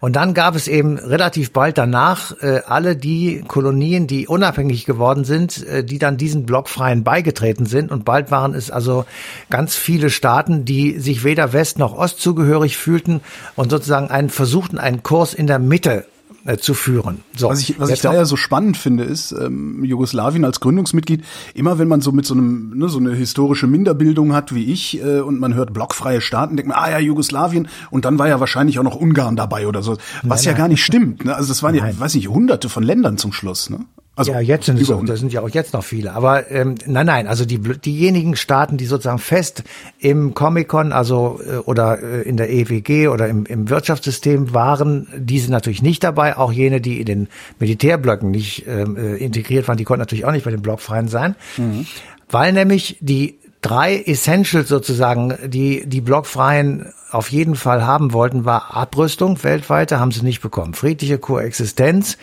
Und 0.00 0.16
dann 0.16 0.34
gab 0.34 0.54
es 0.54 0.68
eben 0.68 0.98
relativ 0.98 1.52
bald 1.52 1.78
danach 1.78 2.32
äh, 2.40 2.60
alle 2.66 2.96
die 2.96 3.42
Kolonien, 3.46 4.06
die 4.06 4.28
unabhängig 4.28 4.84
geworden 4.84 5.24
sind, 5.24 5.66
äh, 5.66 5.84
die 5.84 5.98
dann 5.98 6.16
diesen 6.16 6.46
Blockfreien 6.46 7.02
beigetreten 7.04 7.66
sind. 7.66 7.90
Und 7.90 8.04
bald 8.04 8.30
waren 8.30 8.54
es 8.54 8.70
also 8.70 9.04
ganz 9.50 9.74
viele 9.74 10.10
Staaten, 10.10 10.64
die 10.64 10.98
sich 10.98 11.24
weder 11.24 11.52
West 11.52 11.78
noch 11.78 11.96
Ost 11.96 12.20
zugehörig 12.20 12.76
fühlten 12.76 13.20
und 13.56 13.70
sozusagen 13.70 14.10
einen 14.10 14.30
versuchten, 14.30 14.78
einen 14.78 15.02
Kurs 15.02 15.34
in 15.34 15.46
der 15.46 15.58
Mitte 15.58 16.06
äh, 16.48 16.56
zu 16.56 16.72
führen. 16.72 17.20
So, 17.36 17.50
was 17.50 17.60
ich, 17.60 17.78
was 17.78 17.90
ich 17.90 18.00
da 18.00 18.14
ja 18.14 18.24
so 18.24 18.36
spannend 18.36 18.78
finde, 18.78 19.04
ist 19.04 19.32
ähm, 19.32 19.84
Jugoslawien 19.84 20.46
als 20.46 20.60
Gründungsmitglied, 20.60 21.22
immer 21.52 21.78
wenn 21.78 21.88
man 21.88 22.00
so 22.00 22.10
mit 22.10 22.24
so 22.24 22.32
einem, 22.32 22.72
ne, 22.74 22.88
so 22.88 22.98
eine 22.98 23.14
historische 23.14 23.66
Minderbildung 23.66 24.32
hat 24.32 24.54
wie 24.54 24.64
ich 24.64 24.98
äh, 25.02 25.20
und 25.20 25.38
man 25.40 25.52
hört 25.52 25.74
blockfreie 25.74 26.22
Staaten, 26.22 26.56
denkt 26.56 26.70
man, 26.70 26.78
ah 26.78 26.90
ja, 26.90 26.98
Jugoslawien 26.98 27.68
und 27.90 28.06
dann 28.06 28.18
war 28.18 28.28
ja 28.28 28.40
wahrscheinlich 28.40 28.78
auch 28.78 28.82
noch 28.82 28.96
Ungarn 28.96 29.36
dabei 29.36 29.66
oder 29.66 29.82
so, 29.82 29.98
was 30.22 30.44
nein, 30.44 30.54
ja 30.54 30.58
gar 30.58 30.68
nicht 30.68 30.82
stimmt. 30.82 31.26
Ne? 31.26 31.36
Also 31.36 31.48
das 31.48 31.62
waren 31.62 31.76
nein. 31.76 31.94
ja, 31.94 32.00
weiß 32.00 32.14
nicht, 32.14 32.28
hunderte 32.28 32.70
von 32.70 32.82
Ländern 32.82 33.18
zum 33.18 33.34
Schluss. 33.34 33.68
Ne? 33.68 33.80
Also 34.18 34.32
ja, 34.32 34.40
jetzt 34.40 34.66
sind 34.66 34.80
es 34.80 34.90
auch, 34.90 35.04
da 35.04 35.16
sind 35.16 35.32
ja 35.32 35.42
auch 35.42 35.48
jetzt 35.48 35.74
noch 35.74 35.84
viele. 35.84 36.12
Aber 36.12 36.50
ähm, 36.50 36.74
nein, 36.86 37.06
nein, 37.06 37.28
also 37.28 37.44
die 37.44 37.58
diejenigen 37.60 38.34
Staaten, 38.34 38.76
die 38.76 38.86
sozusagen 38.86 39.20
fest 39.20 39.62
im 40.00 40.34
Comic-Con, 40.34 40.90
also 40.92 41.40
äh, 41.48 41.58
oder 41.58 42.02
äh, 42.02 42.22
in 42.22 42.36
der 42.36 42.50
EWG 42.50 43.06
oder 43.06 43.28
im, 43.28 43.46
im 43.46 43.70
Wirtschaftssystem 43.70 44.52
waren, 44.52 45.06
die 45.16 45.38
sind 45.38 45.52
natürlich 45.52 45.82
nicht 45.82 46.02
dabei. 46.02 46.36
Auch 46.36 46.50
jene, 46.50 46.80
die 46.80 46.98
in 46.98 47.06
den 47.06 47.28
Militärblöcken 47.60 48.32
nicht 48.32 48.66
ähm, 48.66 48.96
äh, 48.96 49.14
integriert 49.18 49.68
waren, 49.68 49.76
die 49.76 49.84
konnten 49.84 50.00
natürlich 50.00 50.24
auch 50.24 50.32
nicht 50.32 50.44
bei 50.44 50.50
den 50.50 50.62
Blockfreien 50.62 51.06
sein, 51.06 51.36
mhm. 51.56 51.86
weil 52.28 52.52
nämlich 52.52 52.96
die 53.00 53.38
drei 53.60 53.98
Essentials 54.00 54.68
sozusagen, 54.68 55.34
die 55.46 55.86
die 55.86 56.00
Blockfreien 56.00 56.86
auf 57.10 57.30
jeden 57.30 57.54
Fall 57.54 57.86
haben 57.86 58.12
wollten, 58.12 58.44
war 58.44 58.76
Abrüstung 58.76 59.42
weltweit, 59.42 59.92
da 59.92 60.00
haben 60.00 60.12
sie 60.12 60.22
nicht 60.22 60.40
bekommen. 60.40 60.74
Friedliche 60.74 61.18
Koexistenz, 61.18 62.18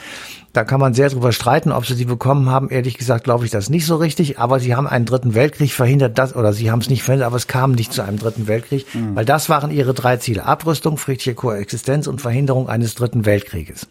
da 0.56 0.64
kann 0.64 0.80
man 0.80 0.94
sehr 0.94 1.10
drüber 1.10 1.34
streiten, 1.34 1.72
ob 1.72 1.86
sie 1.86 1.96
die 1.96 2.06
bekommen 2.06 2.50
haben. 2.50 2.70
Ehrlich 2.70 2.98
gesagt 2.98 3.26
glaube 3.26 3.44
ich 3.44 3.52
das 3.52 3.70
nicht 3.70 3.86
so 3.86 3.98
richtig, 3.98 4.40
aber 4.40 4.60
sie 4.60 4.76
haben 4.76 4.88
einen 4.88 5.06
dritten 5.06 5.36
Weltkrieg 5.36 5.74
verhindert, 5.74 6.18
das, 6.18 6.36
oder 6.36 6.54
sie 6.54 6.72
haben 6.72 6.80
es 6.80 6.90
nicht 6.90 7.04
verhindert, 7.04 7.28
aber 7.28 7.36
es 7.36 7.48
kam 7.48 7.74
nicht 7.74 7.92
zu 7.92 8.02
einem 8.02 8.18
dritten 8.18 8.48
Weltkrieg, 8.48 8.86
mhm. 8.94 9.16
weil 9.16 9.26
das 9.26 9.50
waren 9.50 9.70
ihre 9.70 9.94
drei 9.94 10.18
Ziele. 10.18 10.46
Abrüstung, 10.46 10.98
friedliche 10.98 11.36
Koexistenz 11.36 12.08
und 12.08 12.22
Verhinderung 12.22 12.70
eines 12.70 12.96
dritten 12.96 13.26
Weltkrieges. 13.26 13.88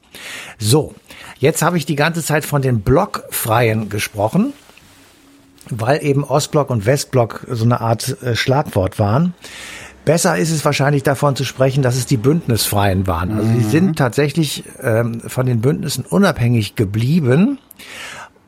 So, 0.59 0.94
jetzt 1.38 1.62
habe 1.62 1.76
ich 1.76 1.85
die 1.85 1.97
ganze 1.97 2.25
Zeit 2.25 2.47
von 2.47 2.62
den 2.62 2.80
Blockfreien 2.80 3.90
gesprochen 3.90 4.54
weil 5.71 6.04
eben 6.04 6.25
Ostblock 6.25 6.71
und 6.71 6.87
Westblock 6.87 7.47
so 7.49 7.64
eine 7.64 7.80
Art 7.80 8.23
äh, 8.23 8.37
Schlagwort 8.37 8.99
waren. 8.99 9.35
Besser 10.05 10.37
ist 10.37 10.51
es 10.51 10.65
wahrscheinlich 10.65 11.03
davon 11.03 11.35
zu 11.35 11.45
sprechen, 11.45 11.83
dass 11.83 11.97
es 11.97 12.07
die 12.07 12.17
Bündnisfreien 12.17 13.07
waren. 13.07 13.33
Also 13.33 13.49
sie 13.49 13.65
sind 13.65 13.97
tatsächlich 13.97 14.65
ähm, 14.83 15.21
von 15.21 15.47
den 15.47 15.61
Bündnissen 15.61 16.05
unabhängig 16.05 16.77
geblieben. 16.77 17.59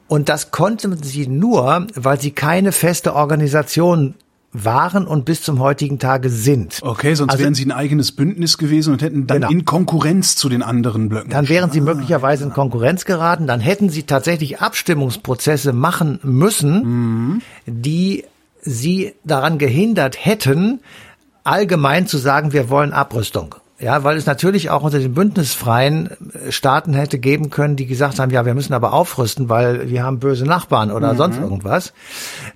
Und 0.09 0.29
das 0.29 0.51
konnten 0.51 1.03
sie 1.03 1.27
nur, 1.27 1.87
weil 1.95 2.21
sie 2.21 2.31
keine 2.31 2.73
feste 2.73 3.15
Organisation 3.15 4.15
waren 4.53 5.07
und 5.07 5.25
bis 5.25 5.43
zum 5.43 5.59
heutigen 5.59 5.99
Tage 5.99 6.31
sind. 6.31 6.79
Okay, 6.83 7.15
sonst 7.15 7.33
also, 7.33 7.43
wären 7.43 7.55
sie 7.55 7.65
ein 7.67 7.73
eigenes 7.73 8.13
Bündnis 8.13 8.59
gewesen 8.59 8.93
und 8.93 9.03
hätten 9.03 9.27
dann 9.27 9.43
genau. 9.43 9.51
in 9.51 9.65
Konkurrenz 9.65 10.37
zu 10.37 10.49
den 10.49 10.63
anderen 10.63 11.09
Blöcken. 11.09 11.31
Dann 11.31 11.49
wären 11.49 11.71
sie 11.71 11.81
ah, 11.81 11.85
möglicherweise 11.85 12.45
in 12.45 12.53
Konkurrenz 12.53 13.05
geraten, 13.05 13.47
dann 13.47 13.61
hätten 13.61 13.91
sie 13.91 14.05
tatsächlich 14.05 14.61
Abstimmungsprozesse 14.61 15.73
machen 15.73 16.21
müssen, 16.23 17.33
mhm. 17.35 17.43
die 17.67 18.25
sie 18.63 19.15
daran 19.25 19.59
gehindert 19.59 20.25
hätten, 20.25 20.81
allgemein 21.47 22.07
zu 22.07 22.19
sagen, 22.19 22.53
wir 22.53 22.71
wollen 22.71 22.93
Abrüstung. 22.93 23.57
Ja, 23.79 24.05
weil 24.05 24.17
es 24.17 24.25
natürlich 24.25 24.71
auch 24.71 24.83
unter 24.83 24.99
den 24.99 25.13
bündnisfreien 25.13 26.09
äh, 26.09 26.51
Staaten 26.51 26.95
hätte 26.95 27.19
geben 27.19 27.51
können, 27.51 27.77
die 27.77 27.85
gesagt 27.85 28.19
haben, 28.19 28.31
ja, 28.31 28.47
wir 28.47 28.55
müssen 28.55 28.73
aber 28.73 28.95
aufrüsten, 28.95 29.51
weil 29.51 29.91
wir 29.91 30.03
haben 30.03 30.19
böse 30.19 30.47
Nachbarn 30.47 30.91
oder 30.91 31.13
mhm. 31.13 31.19
sonst 31.19 31.37
irgendwas. 31.39 31.93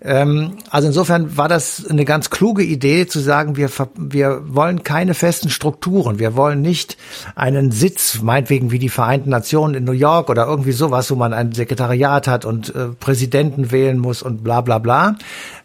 Ähm, 0.00 0.54
also 0.70 0.88
insofern 0.88 1.36
war 1.36 1.46
das 1.46 1.84
eine 1.86 2.06
ganz 2.06 2.30
kluge 2.30 2.62
Idee 2.62 3.06
zu 3.06 3.20
sagen, 3.20 3.56
wir, 3.56 3.68
wir 3.98 4.40
wollen 4.46 4.82
keine 4.82 5.12
festen 5.12 5.50
Strukturen. 5.50 6.18
Wir 6.18 6.36
wollen 6.36 6.62
nicht 6.62 6.96
einen 7.34 7.70
Sitz, 7.70 8.22
meinetwegen 8.22 8.70
wie 8.70 8.78
die 8.78 8.88
Vereinten 8.88 9.28
Nationen 9.28 9.74
in 9.74 9.84
New 9.84 9.92
York 9.92 10.30
oder 10.30 10.46
irgendwie 10.46 10.72
sowas, 10.72 11.10
wo 11.10 11.16
man 11.16 11.34
ein 11.34 11.52
Sekretariat 11.52 12.28
hat 12.28 12.46
und 12.46 12.74
äh, 12.74 12.88
Präsidenten 12.98 13.72
wählen 13.72 13.98
muss 13.98 14.22
und 14.22 14.42
bla 14.42 14.62
bla 14.62 14.78
bla, 14.78 15.16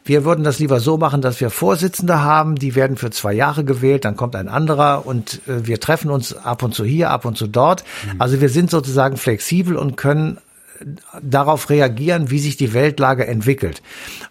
wir 0.05 0.23
würden 0.23 0.43
das 0.43 0.59
lieber 0.59 0.79
so 0.79 0.97
machen, 0.97 1.21
dass 1.21 1.41
wir 1.41 1.49
Vorsitzende 1.49 2.21
haben, 2.21 2.55
die 2.55 2.75
werden 2.75 2.95
für 2.95 3.09
zwei 3.09 3.33
Jahre 3.33 3.65
gewählt, 3.65 4.05
dann 4.05 4.15
kommt 4.15 4.35
ein 4.35 4.47
anderer 4.47 5.05
und 5.05 5.41
äh, 5.47 5.65
wir 5.65 5.79
treffen 5.79 6.11
uns 6.11 6.33
ab 6.35 6.61
und 6.61 6.75
zu 6.75 6.85
hier, 6.85 7.09
ab 7.09 7.25
und 7.25 7.37
zu 7.37 7.47
dort. 7.47 7.83
Mhm. 8.05 8.21
Also 8.21 8.39
wir 8.39 8.49
sind 8.49 8.69
sozusagen 8.69 9.17
flexibel 9.17 9.75
und 9.75 9.97
können 9.97 10.37
äh, 10.79 10.85
darauf 11.21 11.71
reagieren, 11.71 12.29
wie 12.29 12.39
sich 12.39 12.55
die 12.55 12.73
Weltlage 12.73 13.25
entwickelt. 13.25 13.81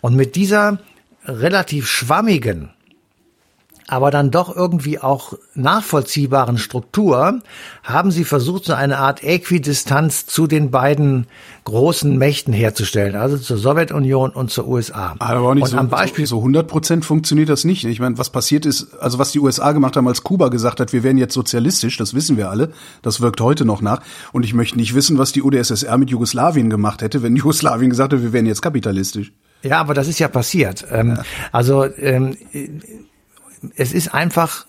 Und 0.01 0.15
mit 0.15 0.37
dieser 0.37 0.79
relativ 1.27 1.89
schwammigen 1.89 2.71
aber 3.87 4.11
dann 4.11 4.31
doch 4.31 4.55
irgendwie 4.55 4.99
auch 4.99 5.35
nachvollziehbaren 5.55 6.59
Struktur 6.59 7.41
haben 7.83 8.11
sie 8.11 8.25
versucht, 8.25 8.65
so 8.65 8.73
eine 8.73 8.99
Art 8.99 9.23
Äquidistanz 9.23 10.27
zu 10.27 10.47
den 10.47 10.71
beiden 10.71 11.27
großen 11.65 12.17
Mächten 12.17 12.53
herzustellen, 12.53 13.17
also 13.17 13.37
zur 13.39 13.57
Sowjetunion 13.57 14.31
und 14.31 14.51
zur 14.51 14.67
USA. 14.69 15.15
Aber 15.19 15.41
auch 15.41 15.55
nicht 15.55 15.65
und 15.65 15.71
so, 15.71 15.77
am 15.77 15.89
Beispiel 15.89 16.27
so 16.27 16.39
100 16.39 16.67
Prozent 16.67 17.05
funktioniert 17.05 17.49
das 17.49 17.65
nicht. 17.65 17.85
Ich 17.85 18.01
meine, 18.01 18.19
was 18.19 18.31
passiert 18.31 18.67
ist, 18.67 18.95
also 19.01 19.19
was 19.19 19.33
die 19.33 19.41
USA 19.41 19.73
gemacht 19.73 19.97
haben, 19.97 20.09
als 20.09 20.23
Kuba 20.23 20.49
gesagt 20.49 20.81
hat, 20.81 20.93
wir 20.93 21.03
werden 21.03 21.19
jetzt 21.19 21.35
sozialistisch, 21.35 21.97
das 21.97 22.15
wissen 22.15 22.37
wir 22.37 22.51
alle, 22.51 22.73
das 23.03 23.21
wirkt 23.21 23.41
heute 23.41 23.65
noch 23.65 23.83
nach. 23.83 24.01
Und 24.33 24.45
ich 24.45 24.55
möchte 24.55 24.77
nicht 24.77 24.95
wissen, 24.95 25.19
was 25.19 25.33
die 25.33 25.43
UdSSR 25.43 25.99
mit 25.99 26.11
Jugoslawien 26.11 26.71
gemacht 26.71 27.03
hätte, 27.03 27.23
wenn 27.23 27.37
Jugoslawien 27.37 27.91
gesagt 27.91 28.13
hätte, 28.13 28.23
wir 28.23 28.33
werden 28.33 28.47
jetzt 28.47 28.63
kapitalistisch. 28.63 29.33
Ja, 29.63 29.81
aber 29.81 29.95
das 29.95 30.09
ist 30.09 30.19
ja 30.19 30.29
passiert. 30.29 30.87
Ähm, 30.91 31.17
ja. 31.17 31.23
Also 31.51 31.87
ähm, 31.97 32.37
es 33.77 33.93
ist 33.93 34.15
einfach 34.15 34.67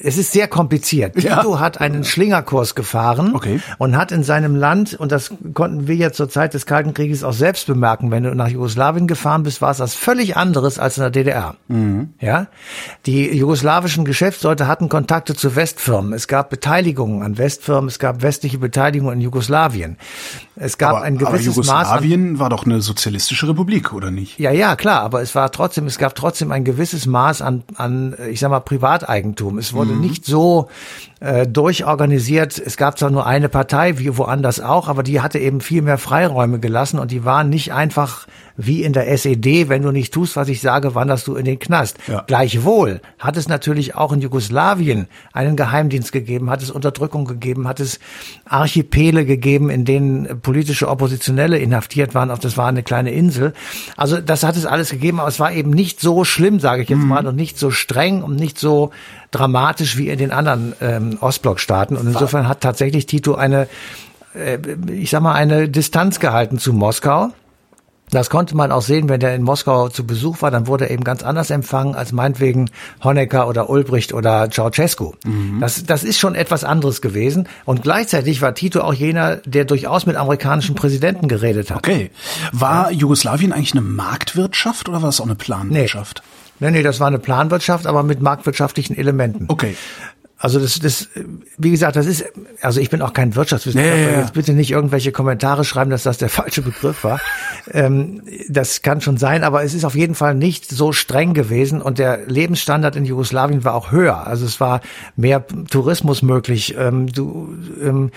es 0.00 0.18
ist 0.18 0.32
sehr 0.32 0.48
kompliziert. 0.48 1.22
Ja. 1.22 1.36
Tito 1.36 1.60
hat 1.60 1.80
einen 1.80 2.04
Schlingerkurs 2.04 2.74
gefahren 2.74 3.34
okay. 3.34 3.60
und 3.78 3.96
hat 3.96 4.12
in 4.12 4.22
seinem 4.22 4.56
Land, 4.56 4.94
und 4.94 5.12
das 5.12 5.32
konnten 5.54 5.88
wir 5.88 5.96
ja 5.96 6.12
zur 6.12 6.28
Zeit 6.28 6.54
des 6.54 6.66
Kalten 6.66 6.94
Krieges 6.94 7.24
auch 7.24 7.32
selbst 7.32 7.66
bemerken, 7.66 8.10
wenn 8.10 8.22
du 8.22 8.34
nach 8.34 8.48
Jugoslawien 8.48 9.06
gefahren 9.06 9.42
bist, 9.42 9.60
war 9.60 9.70
es 9.70 9.78
das 9.78 9.94
völlig 9.94 10.36
anderes 10.36 10.78
als 10.78 10.98
in 10.98 11.02
der 11.02 11.10
DDR. 11.10 11.56
Mhm. 11.68 12.10
Ja, 12.20 12.48
die 13.06 13.34
jugoslawischen 13.34 14.04
Geschäftsleute 14.04 14.66
hatten 14.66 14.88
Kontakte 14.88 15.34
zu 15.34 15.56
Westfirmen. 15.56 16.12
Es 16.12 16.28
gab 16.28 16.50
Beteiligungen 16.50 17.22
an 17.22 17.38
Westfirmen, 17.38 17.88
es 17.88 17.98
gab 17.98 18.22
westliche 18.22 18.58
Beteiligungen 18.58 19.14
in 19.14 19.20
Jugoslawien. 19.20 19.96
Es 20.56 20.78
gab 20.78 20.96
aber, 20.96 21.02
ein 21.02 21.18
gewisses 21.18 21.36
aber 21.36 21.42
Jugoslawien 21.42 22.32
Maß 22.32 22.40
war 22.40 22.50
doch 22.50 22.66
eine 22.66 22.80
sozialistische 22.80 23.48
Republik, 23.48 23.92
oder 23.92 24.10
nicht? 24.10 24.38
Ja, 24.38 24.50
ja, 24.50 24.76
klar, 24.76 25.02
aber 25.02 25.22
es 25.22 25.34
war 25.34 25.50
trotzdem, 25.52 25.86
es 25.86 25.98
gab 25.98 26.14
trotzdem 26.14 26.52
ein 26.52 26.64
gewisses 26.64 27.06
Maß 27.06 27.42
an, 27.42 27.62
an 27.76 28.16
ich 28.30 28.40
sag 28.40 28.50
mal, 28.50 28.60
Privateigentum. 28.60 29.47
Es 29.56 29.72
wurde 29.72 29.92
mhm. 29.92 30.00
nicht 30.00 30.26
so 30.26 30.68
äh, 31.20 31.46
durchorganisiert. 31.46 32.58
Es 32.58 32.76
gab 32.76 32.98
zwar 32.98 33.10
nur 33.10 33.26
eine 33.26 33.48
Partei, 33.48 33.98
wie 33.98 34.16
woanders 34.16 34.60
auch, 34.60 34.88
aber 34.88 35.02
die 35.02 35.20
hatte 35.20 35.38
eben 35.38 35.60
viel 35.60 35.82
mehr 35.82 35.98
Freiräume 35.98 36.60
gelassen 36.60 36.98
und 36.98 37.10
die 37.10 37.24
waren 37.24 37.48
nicht 37.48 37.72
einfach 37.72 38.26
wie 38.56 38.82
in 38.82 38.92
der 38.92 39.08
SED, 39.08 39.68
wenn 39.68 39.82
du 39.82 39.92
nicht 39.92 40.12
tust, 40.12 40.34
was 40.34 40.48
ich 40.48 40.60
sage, 40.60 40.96
wanderst 40.96 41.28
du 41.28 41.36
in 41.36 41.44
den 41.44 41.60
Knast. 41.60 41.96
Ja. 42.08 42.24
Gleichwohl 42.26 43.00
hat 43.18 43.36
es 43.36 43.48
natürlich 43.48 43.94
auch 43.94 44.12
in 44.12 44.20
Jugoslawien 44.20 45.06
einen 45.32 45.56
Geheimdienst 45.56 46.10
gegeben, 46.10 46.50
hat 46.50 46.60
es 46.60 46.70
Unterdrückung 46.70 47.24
gegeben, 47.24 47.68
hat 47.68 47.78
es 47.78 48.00
Archipele 48.44 49.24
gegeben, 49.24 49.70
in 49.70 49.84
denen 49.84 50.40
politische 50.40 50.88
Oppositionelle 50.88 51.58
inhaftiert 51.58 52.16
waren. 52.16 52.32
Auch 52.32 52.38
das 52.38 52.56
war 52.56 52.66
eine 52.66 52.82
kleine 52.82 53.12
Insel. 53.12 53.52
Also 53.96 54.20
das 54.20 54.42
hat 54.42 54.56
es 54.56 54.66
alles 54.66 54.90
gegeben, 54.90 55.20
aber 55.20 55.28
es 55.28 55.38
war 55.38 55.52
eben 55.52 55.70
nicht 55.70 56.00
so 56.00 56.24
schlimm, 56.24 56.58
sage 56.58 56.82
ich 56.82 56.88
jetzt 56.88 56.98
mhm. 56.98 57.08
mal, 57.08 57.26
und 57.28 57.36
nicht 57.36 57.58
so 57.58 57.70
streng 57.70 58.24
und 58.24 58.34
nicht 58.36 58.58
so 58.58 58.90
dramatisch 59.30 59.96
wie 59.96 60.08
in 60.08 60.18
den 60.18 60.32
anderen 60.32 60.74
ähm, 60.80 61.18
Ostblockstaaten. 61.20 61.96
Und 61.96 62.06
insofern 62.06 62.48
hat 62.48 62.60
tatsächlich 62.60 63.06
Tito 63.06 63.34
eine, 63.34 63.68
äh, 64.34 64.58
ich 64.90 65.10
sag 65.10 65.20
mal, 65.20 65.34
eine 65.34 65.68
Distanz 65.68 66.20
gehalten 66.20 66.58
zu 66.58 66.72
Moskau. 66.72 67.30
Das 68.10 68.30
konnte 68.30 68.56
man 68.56 68.72
auch 68.72 68.82
sehen, 68.82 69.08
wenn 69.08 69.20
der 69.20 69.34
in 69.34 69.42
Moskau 69.42 69.88
zu 69.88 70.06
Besuch 70.06 70.40
war, 70.40 70.50
dann 70.50 70.66
wurde 70.66 70.86
er 70.86 70.90
eben 70.92 71.04
ganz 71.04 71.22
anders 71.22 71.50
empfangen 71.50 71.94
als 71.94 72.12
meinetwegen 72.12 72.70
Honecker 73.04 73.48
oder 73.48 73.68
Ulbricht 73.68 74.14
oder 74.14 74.48
Ceausescu. 74.50 75.12
Mhm. 75.24 75.60
Das, 75.60 75.84
das 75.84 76.04
ist 76.04 76.18
schon 76.18 76.34
etwas 76.34 76.64
anderes 76.64 77.02
gewesen. 77.02 77.48
Und 77.66 77.82
gleichzeitig 77.82 78.40
war 78.40 78.54
Tito 78.54 78.80
auch 78.80 78.94
jener, 78.94 79.36
der 79.44 79.66
durchaus 79.66 80.06
mit 80.06 80.16
amerikanischen 80.16 80.74
Präsidenten 80.74 81.28
geredet 81.28 81.70
hat. 81.70 81.78
Okay. 81.78 82.10
War 82.52 82.90
Jugoslawien 82.90 83.52
eigentlich 83.52 83.72
eine 83.72 83.82
Marktwirtschaft 83.82 84.88
oder 84.88 85.02
war 85.02 85.10
es 85.10 85.20
auch 85.20 85.26
eine 85.26 85.34
Planwirtschaft? 85.34 86.22
Nee. 86.24 86.37
Nee, 86.60 86.70
nee, 86.70 86.82
das 86.82 87.00
war 87.00 87.06
eine 87.06 87.18
Planwirtschaft, 87.18 87.86
aber 87.86 88.02
mit 88.02 88.20
marktwirtschaftlichen 88.20 88.96
Elementen. 88.96 89.46
Okay. 89.48 89.76
Also 90.40 90.60
das, 90.60 90.78
das, 90.78 91.08
wie 91.56 91.72
gesagt, 91.72 91.96
das 91.96 92.06
ist, 92.06 92.24
also 92.60 92.80
ich 92.80 92.90
bin 92.90 93.02
auch 93.02 93.12
kein 93.12 93.34
Wirtschaftswissenschaftler. 93.34 94.06
Nee, 94.06 94.12
ja. 94.12 94.20
Jetzt 94.20 94.34
bitte 94.34 94.52
nicht 94.52 94.70
irgendwelche 94.70 95.10
Kommentare 95.10 95.64
schreiben, 95.64 95.90
dass 95.90 96.04
das 96.04 96.18
der 96.18 96.28
falsche 96.28 96.62
Begriff 96.62 97.02
war. 97.02 97.20
ähm, 97.72 98.22
das 98.48 98.82
kann 98.82 99.00
schon 99.00 99.16
sein, 99.16 99.42
aber 99.42 99.64
es 99.64 99.74
ist 99.74 99.84
auf 99.84 99.96
jeden 99.96 100.14
Fall 100.14 100.36
nicht 100.36 100.70
so 100.70 100.92
streng 100.92 101.34
gewesen 101.34 101.82
und 101.82 101.98
der 101.98 102.24
Lebensstandard 102.26 102.94
in 102.94 103.04
Jugoslawien 103.04 103.64
war 103.64 103.74
auch 103.74 103.90
höher. 103.90 104.28
Also 104.28 104.46
es 104.46 104.60
war 104.60 104.80
mehr 105.16 105.44
Tourismus 105.70 106.22
möglich. 106.22 106.76
Ähm, 106.78 107.08
du, 107.08 107.52
ähm, 107.82 108.12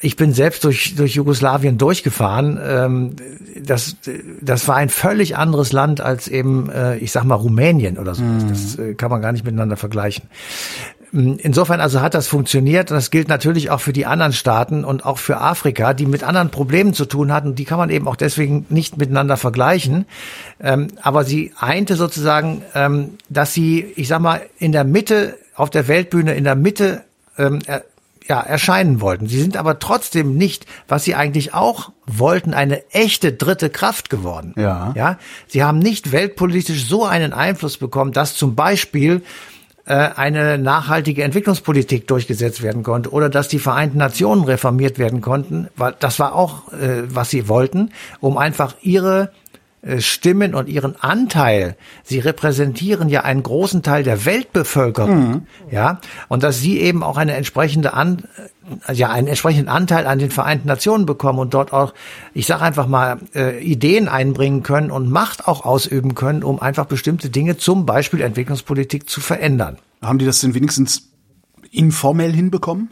ich 0.00 0.16
bin 0.16 0.32
selbst 0.32 0.64
durch, 0.64 0.94
durch 0.94 1.14
Jugoslawien 1.14 1.78
durchgefahren. 1.78 2.58
Ähm, 2.62 3.16
das, 3.60 3.96
das 4.40 4.68
war 4.68 4.76
ein 4.76 4.88
völlig 4.88 5.36
anderes 5.36 5.72
Land 5.72 6.00
als 6.00 6.28
eben, 6.28 6.70
äh, 6.70 6.96
ich 6.98 7.12
sag 7.12 7.24
mal, 7.24 7.34
Rumänien 7.34 7.98
oder 7.98 8.14
so. 8.14 8.22
Mhm. 8.22 8.48
Das 8.48 8.78
äh, 8.78 8.94
kann 8.94 9.10
man 9.10 9.22
gar 9.22 9.32
nicht 9.32 9.44
miteinander 9.44 9.76
vergleichen. 9.76 10.28
Insofern 11.12 11.80
also 11.80 12.02
hat 12.02 12.14
das 12.14 12.26
funktioniert. 12.26 12.90
Das 12.90 13.10
gilt 13.10 13.28
natürlich 13.28 13.70
auch 13.70 13.80
für 13.80 13.92
die 13.92 14.04
anderen 14.04 14.32
Staaten 14.32 14.84
und 14.84 15.06
auch 15.06 15.18
für 15.18 15.40
Afrika, 15.40 15.94
die 15.94 16.04
mit 16.04 16.22
anderen 16.22 16.50
Problemen 16.50 16.92
zu 16.92 17.06
tun 17.06 17.32
hatten. 17.32 17.54
Die 17.54 17.64
kann 17.64 17.78
man 17.78 17.90
eben 17.90 18.06
auch 18.06 18.16
deswegen 18.16 18.66
nicht 18.68 18.98
miteinander 18.98 19.36
vergleichen. 19.36 20.04
Ähm, 20.60 20.88
aber 21.00 21.24
sie 21.24 21.52
einte 21.58 21.96
sozusagen, 21.96 22.62
ähm, 22.74 23.14
dass 23.30 23.54
sie, 23.54 23.86
ich 23.96 24.08
sag 24.08 24.20
mal, 24.20 24.42
in 24.58 24.72
der 24.72 24.84
Mitte, 24.84 25.38
auf 25.54 25.70
der 25.70 25.88
Weltbühne, 25.88 26.34
in 26.34 26.44
der 26.44 26.56
Mitte 26.56 27.04
ähm, 27.38 27.60
ja, 28.28 28.40
erscheinen 28.40 29.00
wollten. 29.00 29.26
Sie 29.26 29.40
sind 29.40 29.56
aber 29.56 29.78
trotzdem 29.78 30.36
nicht, 30.36 30.66
was 30.88 31.04
sie 31.04 31.14
eigentlich 31.14 31.54
auch 31.54 31.92
wollten, 32.06 32.54
eine 32.54 32.88
echte 32.90 33.32
dritte 33.32 33.70
Kraft 33.70 34.10
geworden. 34.10 34.54
Ja. 34.56 34.92
Ja. 34.96 35.18
Sie 35.46 35.62
haben 35.62 35.78
nicht 35.78 36.12
weltpolitisch 36.12 36.86
so 36.86 37.04
einen 37.04 37.32
Einfluss 37.32 37.76
bekommen, 37.78 38.12
dass 38.12 38.34
zum 38.34 38.54
Beispiel 38.54 39.22
äh, 39.86 39.94
eine 39.94 40.58
nachhaltige 40.58 41.22
Entwicklungspolitik 41.22 42.08
durchgesetzt 42.08 42.62
werden 42.62 42.82
konnte 42.82 43.10
oder 43.10 43.28
dass 43.28 43.46
die 43.46 43.60
Vereinten 43.60 43.98
Nationen 43.98 44.44
reformiert 44.44 44.98
werden 44.98 45.20
konnten, 45.20 45.68
weil 45.76 45.94
das 46.00 46.18
war 46.18 46.34
auch, 46.34 46.72
äh, 46.72 47.04
was 47.06 47.30
sie 47.30 47.48
wollten, 47.48 47.92
um 48.20 48.36
einfach 48.36 48.74
ihre 48.82 49.30
Stimmen 49.98 50.54
und 50.54 50.68
ihren 50.68 51.00
Anteil, 51.00 51.76
sie 52.02 52.18
repräsentieren 52.18 53.08
ja 53.08 53.22
einen 53.22 53.42
großen 53.42 53.82
Teil 53.82 54.02
der 54.02 54.24
Weltbevölkerung, 54.24 55.28
mhm. 55.28 55.46
ja, 55.70 56.00
und 56.28 56.42
dass 56.42 56.58
sie 56.60 56.80
eben 56.80 57.02
auch 57.02 57.16
eine 57.16 57.34
entsprechende 57.34 57.94
An 57.94 58.24
ja 58.92 59.10
einen 59.10 59.28
entsprechenden 59.28 59.68
Anteil 59.68 60.06
an 60.06 60.18
den 60.18 60.30
Vereinten 60.30 60.68
Nationen 60.68 61.06
bekommen 61.06 61.38
und 61.38 61.54
dort 61.54 61.72
auch, 61.72 61.94
ich 62.34 62.46
sage 62.46 62.62
einfach 62.62 62.86
mal, 62.86 63.18
äh, 63.34 63.62
Ideen 63.62 64.08
einbringen 64.08 64.62
können 64.62 64.90
und 64.90 65.10
Macht 65.10 65.46
auch 65.46 65.64
ausüben 65.64 66.14
können, 66.14 66.42
um 66.42 66.60
einfach 66.60 66.86
bestimmte 66.86 67.30
Dinge, 67.30 67.56
zum 67.56 67.86
Beispiel 67.86 68.20
Entwicklungspolitik, 68.20 69.08
zu 69.08 69.20
verändern. 69.20 69.78
Haben 70.02 70.18
die 70.18 70.26
das 70.26 70.40
denn 70.40 70.54
wenigstens 70.54 71.10
informell 71.70 72.32
hinbekommen? 72.32 72.90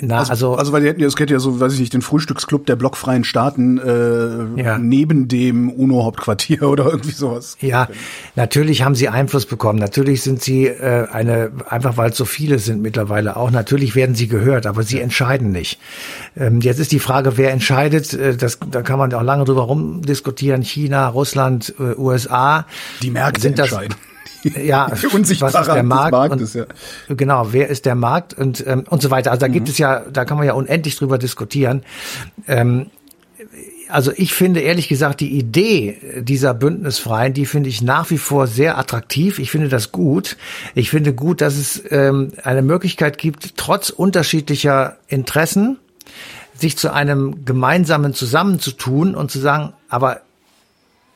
Na, 0.00 0.18
also, 0.18 0.30
also, 0.30 0.54
also 0.54 0.72
weil 0.72 0.82
die 0.82 0.88
hätten 0.88 1.00
ja, 1.00 1.08
es 1.08 1.18
hätte 1.18 1.32
ja 1.32 1.40
so, 1.40 1.58
weiß 1.58 1.72
ich 1.74 1.80
nicht, 1.80 1.92
den 1.92 2.02
Frühstücksclub 2.02 2.64
der 2.64 2.76
blockfreien 2.76 3.24
Staaten 3.24 3.78
äh, 3.78 4.62
ja. 4.62 4.78
neben 4.78 5.26
dem 5.26 5.68
UNO-Hauptquartier 5.68 6.62
oder 6.68 6.86
irgendwie 6.86 7.10
sowas. 7.10 7.56
Ja, 7.60 7.88
natürlich 8.36 8.82
haben 8.82 8.94
sie 8.94 9.08
Einfluss 9.08 9.46
bekommen. 9.46 9.80
Natürlich 9.80 10.22
sind 10.22 10.42
sie 10.42 10.66
äh, 10.66 11.08
eine, 11.10 11.50
einfach 11.68 11.96
weil 11.96 12.10
es 12.10 12.16
so 12.16 12.24
viele 12.24 12.60
sind 12.60 12.82
mittlerweile 12.82 13.36
auch. 13.36 13.50
Natürlich 13.50 13.96
werden 13.96 14.14
sie 14.14 14.28
gehört, 14.28 14.66
aber 14.66 14.84
sie 14.84 15.00
entscheiden 15.00 15.50
nicht. 15.50 15.80
Ähm, 16.36 16.60
jetzt 16.60 16.78
ist 16.78 16.92
die 16.92 17.00
Frage, 17.00 17.36
wer 17.36 17.50
entscheidet. 17.50 18.14
Äh, 18.14 18.36
das, 18.36 18.60
da 18.70 18.82
kann 18.82 18.98
man 18.98 19.12
auch 19.12 19.22
lange 19.22 19.44
drüber 19.44 19.62
rumdiskutieren. 19.62 20.62
China, 20.62 21.08
Russland, 21.08 21.74
äh, 21.80 21.98
USA. 21.98 22.64
Die 23.02 23.10
Märkte 23.10 23.40
sind 23.40 23.58
entscheiden. 23.58 23.96
Ja, 24.42 24.90
was 24.90 25.02
ist 25.02 25.66
der 25.66 25.82
Markt 25.82 26.12
Marktes, 26.12 26.56
und, 26.56 26.68
ja. 27.08 27.14
genau, 27.14 27.48
wer 27.52 27.68
ist 27.68 27.84
der 27.86 27.94
Markt 27.94 28.34
und 28.34 28.66
ähm, 28.66 28.84
und 28.88 29.02
so 29.02 29.10
weiter. 29.10 29.30
Also 29.30 29.40
da 29.40 29.48
mhm. 29.48 29.52
gibt 29.52 29.68
es 29.68 29.78
ja, 29.78 30.00
da 30.10 30.24
kann 30.24 30.38
man 30.38 30.46
ja 30.46 30.54
unendlich 30.54 30.96
drüber 30.96 31.18
diskutieren. 31.18 31.82
Ähm, 32.46 32.86
also 33.88 34.12
ich 34.14 34.32
finde 34.32 34.60
ehrlich 34.60 34.88
gesagt 34.88 35.20
die 35.20 35.32
Idee 35.32 36.22
dieser 36.22 36.54
Bündnisfreien, 36.54 37.34
die 37.34 37.46
finde 37.46 37.68
ich 37.68 37.82
nach 37.82 38.10
wie 38.10 38.18
vor 38.18 38.46
sehr 38.46 38.78
attraktiv. 38.78 39.38
Ich 39.38 39.50
finde 39.50 39.68
das 39.68 39.92
gut. 39.92 40.36
Ich 40.74 40.90
finde 40.90 41.12
gut, 41.12 41.40
dass 41.40 41.56
es 41.56 41.82
ähm, 41.90 42.32
eine 42.42 42.62
Möglichkeit 42.62 43.18
gibt, 43.18 43.56
trotz 43.56 43.90
unterschiedlicher 43.90 44.96
Interessen 45.08 45.78
sich 46.54 46.76
zu 46.76 46.92
einem 46.92 47.44
gemeinsamen 47.44 48.14
zusammenzutun 48.14 49.14
und 49.14 49.30
zu 49.30 49.38
sagen, 49.38 49.72
aber 49.88 50.20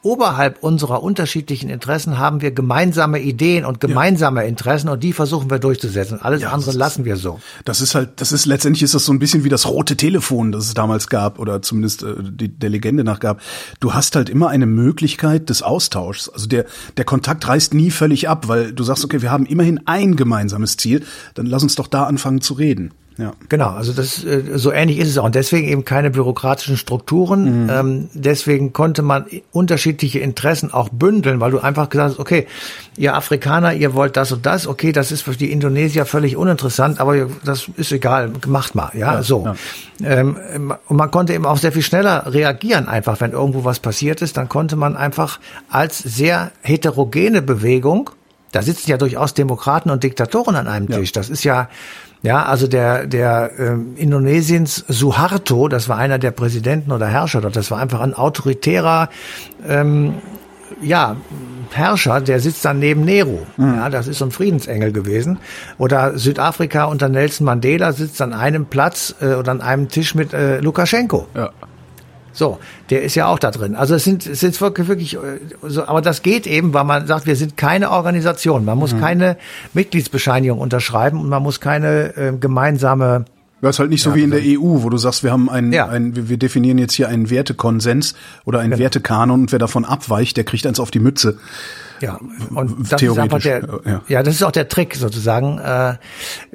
oberhalb 0.04 0.62
unserer 0.62 1.02
unterschiedlichen 1.02 1.70
Interessen 1.70 2.18
haben 2.18 2.40
wir 2.40 2.50
gemeinsame 2.50 3.20
Ideen 3.20 3.64
und 3.64 3.80
gemeinsame 3.80 4.42
ja. 4.42 4.48
Interessen 4.48 4.88
und 4.88 5.02
die 5.02 5.12
versuchen 5.12 5.50
wir 5.50 5.58
durchzusetzen. 5.58 6.20
Alles 6.20 6.42
ja, 6.42 6.50
andere 6.50 6.72
lassen 6.72 7.04
wir 7.04 7.16
so. 7.16 7.40
Das 7.64 7.80
ist 7.80 7.94
halt, 7.94 8.20
das 8.20 8.32
ist 8.32 8.46
letztendlich 8.46 8.82
ist 8.82 8.94
das 8.94 9.04
so 9.04 9.12
ein 9.12 9.18
bisschen 9.18 9.44
wie 9.44 9.48
das 9.48 9.66
rote 9.66 9.96
Telefon, 9.96 10.52
das 10.52 10.66
es 10.66 10.74
damals 10.74 11.08
gab 11.08 11.38
oder 11.38 11.62
zumindest 11.62 12.02
äh, 12.02 12.14
die, 12.20 12.48
der 12.48 12.70
Legende 12.70 13.04
nach 13.04 13.20
gab. 13.20 13.40
Du 13.80 13.94
hast 13.94 14.14
halt 14.16 14.28
immer 14.28 14.48
eine 14.48 14.66
Möglichkeit 14.66 15.48
des 15.48 15.62
Austauschs. 15.62 16.28
Also 16.28 16.46
der, 16.46 16.66
der 16.96 17.04
Kontakt 17.04 17.48
reißt 17.48 17.74
nie 17.74 17.90
völlig 17.90 18.28
ab, 18.28 18.48
weil 18.48 18.72
du 18.72 18.84
sagst, 18.84 19.04
okay, 19.04 19.22
wir 19.22 19.30
haben 19.30 19.46
immerhin 19.46 19.80
ein 19.86 20.16
gemeinsames 20.16 20.76
Ziel, 20.76 21.04
dann 21.34 21.46
lass 21.46 21.62
uns 21.62 21.74
doch 21.74 21.86
da 21.86 22.04
anfangen 22.04 22.40
zu 22.40 22.54
reden. 22.54 22.92
Ja. 23.16 23.32
Genau, 23.48 23.68
also 23.70 23.92
das 23.92 24.24
äh, 24.24 24.42
so 24.54 24.72
ähnlich 24.72 24.98
ist 24.98 25.08
es 25.08 25.18
auch. 25.18 25.24
Und 25.24 25.36
deswegen 25.36 25.68
eben 25.68 25.84
keine 25.84 26.10
bürokratischen 26.10 26.76
Strukturen. 26.76 27.64
Mhm. 27.64 27.70
Ähm, 27.70 28.08
deswegen 28.12 28.72
konnte 28.72 29.02
man 29.02 29.26
unterschiedliche 29.52 30.18
Interessen 30.18 30.72
auch 30.72 30.88
bündeln, 30.88 31.38
weil 31.38 31.52
du 31.52 31.60
einfach 31.60 31.88
gesagt 31.90 32.12
hast, 32.12 32.18
okay, 32.18 32.48
ihr 32.96 33.14
Afrikaner, 33.14 33.72
ihr 33.72 33.94
wollt 33.94 34.16
das 34.16 34.32
und 34.32 34.44
das, 34.46 34.66
okay, 34.66 34.90
das 34.90 35.12
ist 35.12 35.22
für 35.22 35.36
die 35.36 35.52
Indonesier 35.52 36.06
völlig 36.06 36.36
uninteressant, 36.36 37.00
aber 37.00 37.28
das 37.44 37.68
ist 37.76 37.92
egal, 37.92 38.32
macht 38.46 38.74
mal, 38.74 38.90
ja, 38.94 39.14
ja 39.14 39.22
so. 39.22 39.44
Ja. 39.44 39.54
Ähm, 40.02 40.74
und 40.88 40.96
man 40.96 41.10
konnte 41.10 41.34
eben 41.34 41.46
auch 41.46 41.58
sehr 41.58 41.72
viel 41.72 41.82
schneller 41.82 42.32
reagieren, 42.32 42.88
einfach, 42.88 43.20
wenn 43.20 43.30
irgendwo 43.30 43.64
was 43.64 43.78
passiert 43.78 44.22
ist, 44.22 44.36
dann 44.36 44.48
konnte 44.48 44.74
man 44.74 44.96
einfach 44.96 45.38
als 45.68 45.98
sehr 45.98 46.50
heterogene 46.62 47.42
Bewegung, 47.42 48.10
da 48.50 48.62
sitzen 48.62 48.90
ja 48.90 48.96
durchaus 48.96 49.34
Demokraten 49.34 49.90
und 49.90 50.04
Diktatoren 50.04 50.54
an 50.54 50.68
einem 50.68 50.88
Tisch. 50.88 51.10
Ja. 51.10 51.14
Das 51.14 51.28
ist 51.28 51.42
ja 51.42 51.68
ja, 52.24 52.42
also 52.42 52.66
der, 52.66 53.06
der 53.06 53.50
ähm, 53.58 53.92
Indonesiens 53.96 54.82
Suharto, 54.88 55.68
das 55.68 55.90
war 55.90 55.98
einer 55.98 56.18
der 56.18 56.30
Präsidenten 56.30 56.90
oder 56.90 57.06
Herrscher 57.06 57.42
dort, 57.42 57.54
das 57.54 57.70
war 57.70 57.78
einfach 57.78 58.00
ein 58.00 58.14
autoritärer 58.14 59.10
ähm, 59.68 60.14
ja, 60.80 61.16
Herrscher, 61.70 62.22
der 62.22 62.40
sitzt 62.40 62.64
dann 62.64 62.78
neben 62.78 63.04
Nehru. 63.04 63.40
Mhm. 63.58 63.74
Ja, 63.74 63.90
das 63.90 64.06
ist 64.06 64.18
so 64.18 64.24
ein 64.24 64.30
Friedensengel 64.30 64.90
gewesen. 64.90 65.38
Oder 65.76 66.18
Südafrika 66.18 66.84
unter 66.84 67.10
Nelson 67.10 67.44
Mandela 67.44 67.92
sitzt 67.92 68.22
an 68.22 68.32
einem 68.32 68.66
Platz 68.66 69.14
äh, 69.20 69.34
oder 69.34 69.52
an 69.52 69.60
einem 69.60 69.88
Tisch 69.88 70.14
mit 70.14 70.32
äh, 70.32 70.60
Lukaschenko. 70.60 71.26
Ja. 71.34 71.50
So, 72.34 72.58
der 72.90 73.02
ist 73.02 73.14
ja 73.14 73.26
auch 73.26 73.38
da 73.38 73.50
drin. 73.52 73.76
Also 73.76 73.94
es 73.94 74.04
sind, 74.04 74.26
es 74.26 74.40
sind 74.40 74.60
wirklich, 74.60 74.88
wirklich 74.88 75.14
äh, 75.14 75.18
so, 75.62 75.86
aber 75.86 76.02
das 76.02 76.22
geht 76.22 76.46
eben, 76.46 76.74
weil 76.74 76.84
man 76.84 77.06
sagt, 77.06 77.26
wir 77.26 77.36
sind 77.36 77.56
keine 77.56 77.90
Organisation. 77.92 78.64
Man 78.64 78.76
muss 78.76 78.92
mhm. 78.92 79.00
keine 79.00 79.36
Mitgliedsbescheinigung 79.72 80.58
unterschreiben 80.58 81.20
und 81.20 81.28
man 81.28 81.42
muss 81.42 81.60
keine 81.60 82.16
äh, 82.16 82.32
gemeinsame 82.38 83.24
das 83.68 83.76
ist 83.76 83.80
halt 83.80 83.90
nicht 83.90 84.02
so 84.02 84.10
ja, 84.10 84.16
wie 84.16 84.22
in 84.22 84.30
der 84.30 84.40
EU, 84.42 84.82
wo 84.82 84.90
du 84.90 84.96
sagst, 84.96 85.22
wir 85.22 85.32
haben 85.32 85.48
einen, 85.50 85.72
ja. 85.72 85.88
einen 85.88 86.28
wir 86.28 86.36
definieren 86.36 86.78
jetzt 86.78 86.94
hier 86.94 87.08
einen 87.08 87.30
Wertekonsens 87.30 88.14
oder 88.44 88.60
einen 88.60 88.70
genau. 88.70 88.82
Wertekanon 88.82 89.42
und 89.42 89.52
wer 89.52 89.58
davon 89.58 89.84
abweicht, 89.84 90.36
der 90.36 90.44
kriegt 90.44 90.66
eins 90.66 90.80
auf 90.80 90.90
die 90.90 91.00
Mütze. 91.00 91.38
Ja, 92.00 92.18
und 92.54 92.92
das 92.92 93.00
ist 93.00 93.18
einfach 93.18 93.40
der, 93.40 93.80
ja. 93.86 94.02
ja. 94.08 94.22
das 94.22 94.34
ist 94.34 94.42
auch 94.42 94.50
der 94.50 94.68
Trick 94.68 94.94
sozusagen, 94.94 95.58
äh, 95.58 95.94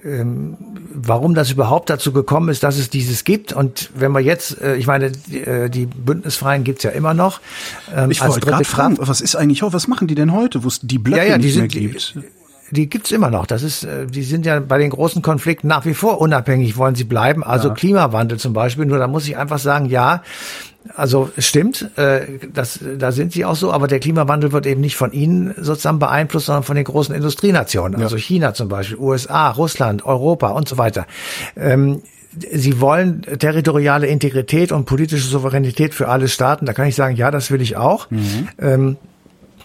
ähm, 0.04 0.58
warum 0.94 1.34
das 1.34 1.50
überhaupt 1.50 1.90
dazu 1.90 2.12
gekommen 2.12 2.50
ist, 2.50 2.62
dass 2.62 2.78
es 2.78 2.90
dieses 2.90 3.24
gibt. 3.24 3.54
Und 3.54 3.90
wenn 3.96 4.12
wir 4.12 4.20
jetzt, 4.20 4.62
äh, 4.62 4.76
ich 4.76 4.86
meine, 4.86 5.12
die, 5.12 5.40
äh, 5.40 5.70
die 5.70 5.86
Bündnisfreien 5.86 6.64
gibt's 6.64 6.84
ja 6.84 6.92
immer 6.92 7.14
noch. 7.14 7.40
Ähm, 7.96 8.12
ich 8.12 8.22
wollte 8.22 8.42
gerade 8.42 8.66
fragen, 8.66 8.98
was 9.00 9.22
ist 9.22 9.36
eigentlich, 9.36 9.64
was 9.64 9.88
machen 9.88 10.08
die 10.08 10.16
denn 10.16 10.34
heute, 10.34 10.64
wo 10.64 10.68
es 10.68 10.82
die 10.82 11.00
Blöcke 11.00 11.24
ja, 11.24 11.32
ja, 11.32 11.38
nicht 11.38 11.54
sind, 11.54 11.74
mehr 11.74 11.82
gibt? 11.88 12.16
Die, 12.16 12.39
die 12.72 12.90
gibt's 12.90 13.12
immer 13.12 13.30
noch. 13.30 13.46
Das 13.46 13.64
ist, 13.64 13.84
äh, 13.84 14.06
die 14.06 14.24
sind 14.24 14.46
ja 14.46 14.60
bei 14.60 14.78
den 14.78 14.90
großen 14.90 15.22
Konflikten 15.22 15.68
nach 15.68 15.86
wie 15.86 15.94
vor 15.94 16.22
unabhängig, 16.22 16.78
wollen 16.78 16.96
sie 16.96 17.04
bleiben. 17.04 17.44
Also 17.44 17.70
ja. 17.70 17.74
Klimawandel 17.74 18.40
zum 18.40 18.54
Beispiel. 18.54 18.86
Nur 18.86 18.98
da 18.98 19.08
muss 19.08 19.28
ich 19.28 19.38
einfach 19.38 19.60
sagen, 19.60 19.86
ja, 19.86 20.24
also 20.96 21.30
stimmt, 21.38 21.92
äh, 21.98 22.22
das, 22.54 22.80
da 22.98 23.12
sind 23.12 23.34
sie 23.34 23.46
auch 23.46 23.56
so, 23.56 23.72
aber 23.72 23.88
der 23.88 24.00
Klimawandel 24.00 24.52
wird 24.52 24.66
eben 24.66 24.82
nicht 24.82 24.96
von 24.96 25.12
ihnen 25.12 25.54
sozusagen 25.58 26.00
beeinflusst, 26.00 26.48
sondern 26.48 26.64
von 26.64 26.76
den 26.76 26.86
großen 26.86 27.14
Industrienationen, 27.14 28.02
also 28.02 28.18
China 28.18 28.54
zum 28.54 28.70
Beispiel, 28.70 28.98
USA, 28.98 29.50
Russland, 29.50 30.06
Europa 30.06 30.50
und 30.50 30.68
so 30.68 30.78
weiter. 30.78 31.06
Ähm, 31.56 32.02
Sie 32.32 32.80
wollen 32.80 33.24
territoriale 33.24 34.06
Integrität 34.06 34.72
und 34.72 34.86
politische 34.86 35.28
Souveränität 35.28 35.96
für 35.96 36.10
alle 36.10 36.28
Staaten. 36.28 36.68
Da 36.68 36.74
kann 36.74 36.88
ich 36.88 36.94
sagen, 36.94 37.16
ja, 37.16 37.32
das 37.32 37.50
will 37.50 37.60
ich 37.60 37.76
auch. 37.76 38.10
Mhm. 38.12 38.48
Ähm, 38.60 38.98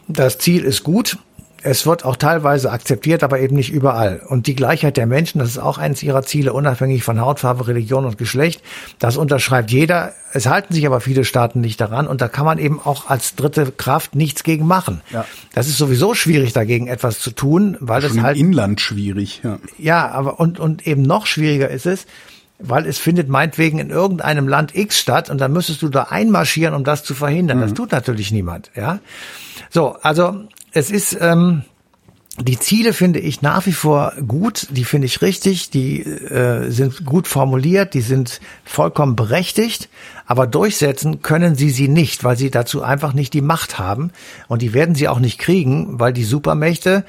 das 0.09 0.38
Ziel 0.38 0.64
ist 0.64 0.83
gut. 0.83 1.19
Es 1.64 1.87
wird 1.87 2.05
auch 2.05 2.16
teilweise 2.16 2.70
akzeptiert, 2.70 3.22
aber 3.22 3.40
eben 3.40 3.57
nicht 3.57 3.72
überall. 3.72 4.20
Und 4.29 4.46
die 4.46 4.55
Gleichheit 4.55 4.98
der 4.98 5.07
Menschen, 5.07 5.38
das 5.38 5.48
ist 5.48 5.59
auch 5.59 5.79
eines 5.79 6.03
ihrer 6.03 6.22
Ziele, 6.22 6.53
unabhängig 6.53 7.03
von 7.05 7.18
Hautfarbe, 7.22 7.66
Religion 7.66 8.05
und 8.05 8.18
Geschlecht. 8.18 8.62
Das 8.98 9.16
unterschreibt 9.16 9.70
jeder. 9.70 10.12
Es 10.35 10.46
halten 10.46 10.74
sich 10.74 10.85
aber 10.85 11.00
viele 11.00 11.24
Staaten 11.24 11.62
nicht 11.62 11.81
daran. 11.81 12.07
Und 12.07 12.20
da 12.20 12.29
kann 12.29 12.44
man 12.44 12.59
eben 12.59 12.81
auch 12.85 13.09
als 13.09 13.35
dritte 13.35 13.72
Kraft 13.72 14.14
nichts 14.14 14.44
gegen 14.44 14.66
machen. 14.66 15.00
Ja. 15.11 15.24
Das 15.55 15.66
ist 15.66 15.79
sowieso 15.79 16.12
schwierig, 16.12 16.53
dagegen 16.53 16.87
etwas 16.87 17.20
zu 17.20 17.31
tun, 17.31 17.79
weil 17.81 18.03
Schon 18.03 18.18
es 18.18 18.22
halt. 18.22 18.37
Im 18.37 18.48
Inland 18.48 18.83
schwierig, 18.83 19.40
ja. 19.42 19.59
Ja, 19.79 20.11
aber 20.11 20.38
und, 20.40 20.61
und 20.61 20.87
eben 20.87 21.00
noch 21.00 21.24
schwieriger 21.24 21.70
ist 21.70 21.87
es, 21.87 22.05
weil 22.59 22.85
es 22.87 22.98
findet 22.98 23.31
meinetwegen 23.31 23.79
in 23.79 23.88
irgendeinem 23.88 24.48
Land 24.48 24.74
X 24.77 24.98
statt 24.98 25.31
und 25.31 25.40
dann 25.40 25.53
müsstest 25.55 25.81
du 25.81 25.88
da 25.88 26.05
einmarschieren, 26.05 26.74
um 26.74 26.85
das 26.85 27.05
zu 27.05 27.14
verhindern. 27.14 27.57
Mhm. 27.57 27.62
Das 27.62 27.72
tut 27.72 27.92
natürlich 27.92 28.33
niemand, 28.33 28.70
ja. 28.77 28.98
So, 29.70 29.96
also 30.03 30.44
es 30.75 30.91
ist 30.91 31.17
ähm, 31.21 31.63
die 32.41 32.59
Ziele 32.59 32.93
finde 32.93 33.21
ich 33.21 33.43
nach 33.43 33.65
wie 33.67 33.73
vor 33.73 34.13
gut, 34.27 34.67
die 34.71 34.85
finde 34.85 35.07
ich 35.07 35.23
richtig, 35.23 35.71
die 35.71 36.03
äh, 36.03 36.69
sind 36.69 37.05
gut 37.05 37.29
formuliert, 37.29 37.95
die 37.95 38.01
sind 38.01 38.41
vollkommen 38.65 39.15
berechtigt, 39.15 39.89
aber 40.27 40.49
durchsetzen 40.49 41.23
können 41.23 41.55
sie 41.55 41.71
sie 41.71 41.87
nicht, 41.87 42.25
weil 42.25 42.37
sie 42.37 42.51
dazu 42.51 42.83
einfach 42.83 43.13
nicht 43.13 43.35
die 43.35 43.41
Macht 43.41 43.79
haben. 43.79 44.11
Und 44.49 44.63
die 44.63 44.75
werden 44.75 44.97
sie 44.97 45.07
auch 45.07 45.21
nicht 45.21 45.39
kriegen, 45.39 46.01
weil 46.01 46.13
die 46.13 46.25
Supermächte 46.25 47.05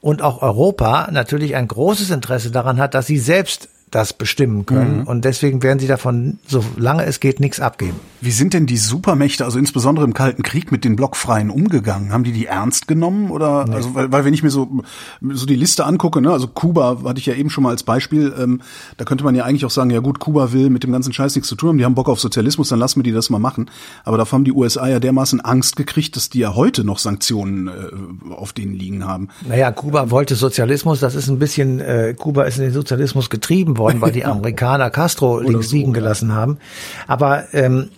und 0.00 0.22
auch 0.22 0.42
Europa 0.42 1.08
natürlich 1.10 1.56
ein 1.56 1.66
großes 1.66 2.10
Interesse 2.10 2.52
daran 2.52 2.78
hat, 2.78 2.94
dass 2.94 3.08
sie 3.08 3.18
selbst 3.18 3.68
das 3.90 4.12
bestimmen 4.12 4.66
können. 4.66 5.00
Mhm. 5.00 5.06
Und 5.06 5.24
deswegen 5.24 5.62
werden 5.62 5.78
sie 5.78 5.86
davon, 5.86 6.38
solange 6.46 7.04
es 7.04 7.20
geht, 7.20 7.40
nichts 7.40 7.60
abgeben. 7.60 7.98
Wie 8.20 8.30
sind 8.30 8.54
denn 8.54 8.66
die 8.66 8.76
Supermächte, 8.76 9.44
also 9.44 9.58
insbesondere 9.58 10.04
im 10.04 10.14
Kalten 10.14 10.42
Krieg, 10.42 10.72
mit 10.72 10.84
den 10.84 10.96
Blockfreien 10.96 11.50
umgegangen? 11.50 12.12
Haben 12.12 12.24
die 12.24 12.32
die 12.32 12.46
ernst 12.46 12.88
genommen? 12.88 13.30
Oder 13.30 13.66
nee. 13.66 13.76
also, 13.76 13.94
weil, 13.94 14.12
weil 14.12 14.24
wenn 14.24 14.34
ich 14.34 14.42
mir 14.42 14.50
so 14.50 14.82
so 15.30 15.46
die 15.46 15.56
Liste 15.56 15.86
angucke, 15.86 16.20
ne, 16.20 16.30
also 16.30 16.48
Kuba 16.48 16.98
hatte 17.04 17.18
ich 17.18 17.26
ja 17.26 17.34
eben 17.34 17.50
schon 17.50 17.64
mal 17.64 17.70
als 17.70 17.82
Beispiel, 17.82 18.34
ähm, 18.38 18.60
da 18.96 19.04
könnte 19.04 19.24
man 19.24 19.34
ja 19.34 19.44
eigentlich 19.44 19.64
auch 19.64 19.70
sagen, 19.70 19.90
ja 19.90 20.00
gut, 20.00 20.18
Kuba 20.18 20.52
will 20.52 20.70
mit 20.70 20.82
dem 20.82 20.92
ganzen 20.92 21.12
Scheiß 21.12 21.34
nichts 21.34 21.48
zu 21.48 21.56
tun 21.56 21.70
haben, 21.70 21.78
die 21.78 21.84
haben 21.84 21.94
Bock 21.94 22.08
auf 22.08 22.20
Sozialismus, 22.20 22.68
dann 22.68 22.78
lassen 22.78 22.98
wir 22.98 23.04
die 23.04 23.12
das 23.12 23.30
mal 23.30 23.38
machen. 23.38 23.70
Aber 24.04 24.18
davon 24.18 24.38
haben 24.38 24.44
die 24.44 24.52
USA 24.52 24.88
ja 24.88 25.00
dermaßen 25.00 25.40
Angst 25.40 25.76
gekriegt, 25.76 26.16
dass 26.16 26.28
die 26.28 26.40
ja 26.40 26.54
heute 26.54 26.84
noch 26.84 26.98
Sanktionen 26.98 27.68
äh, 27.68 28.32
auf 28.32 28.52
denen 28.52 28.74
liegen 28.74 29.06
haben. 29.06 29.28
Naja, 29.48 29.70
Kuba 29.72 30.10
wollte 30.10 30.34
Sozialismus, 30.34 31.00
das 31.00 31.14
ist 31.14 31.28
ein 31.28 31.38
bisschen, 31.38 31.80
äh, 31.80 32.14
Kuba 32.16 32.44
ist 32.44 32.58
in 32.58 32.64
den 32.64 32.72
Sozialismus 32.72 33.30
getrieben 33.30 33.77
worden, 33.78 34.00
weil 34.00 34.12
die 34.12 34.24
Amerikaner 34.26 34.90
Castro 34.90 35.40
links 35.40 35.70
so, 35.70 35.76
liegen 35.76 35.92
gelassen 35.92 36.34
haben. 36.34 36.58
Aber 37.06 37.52
ähm, 37.54 37.90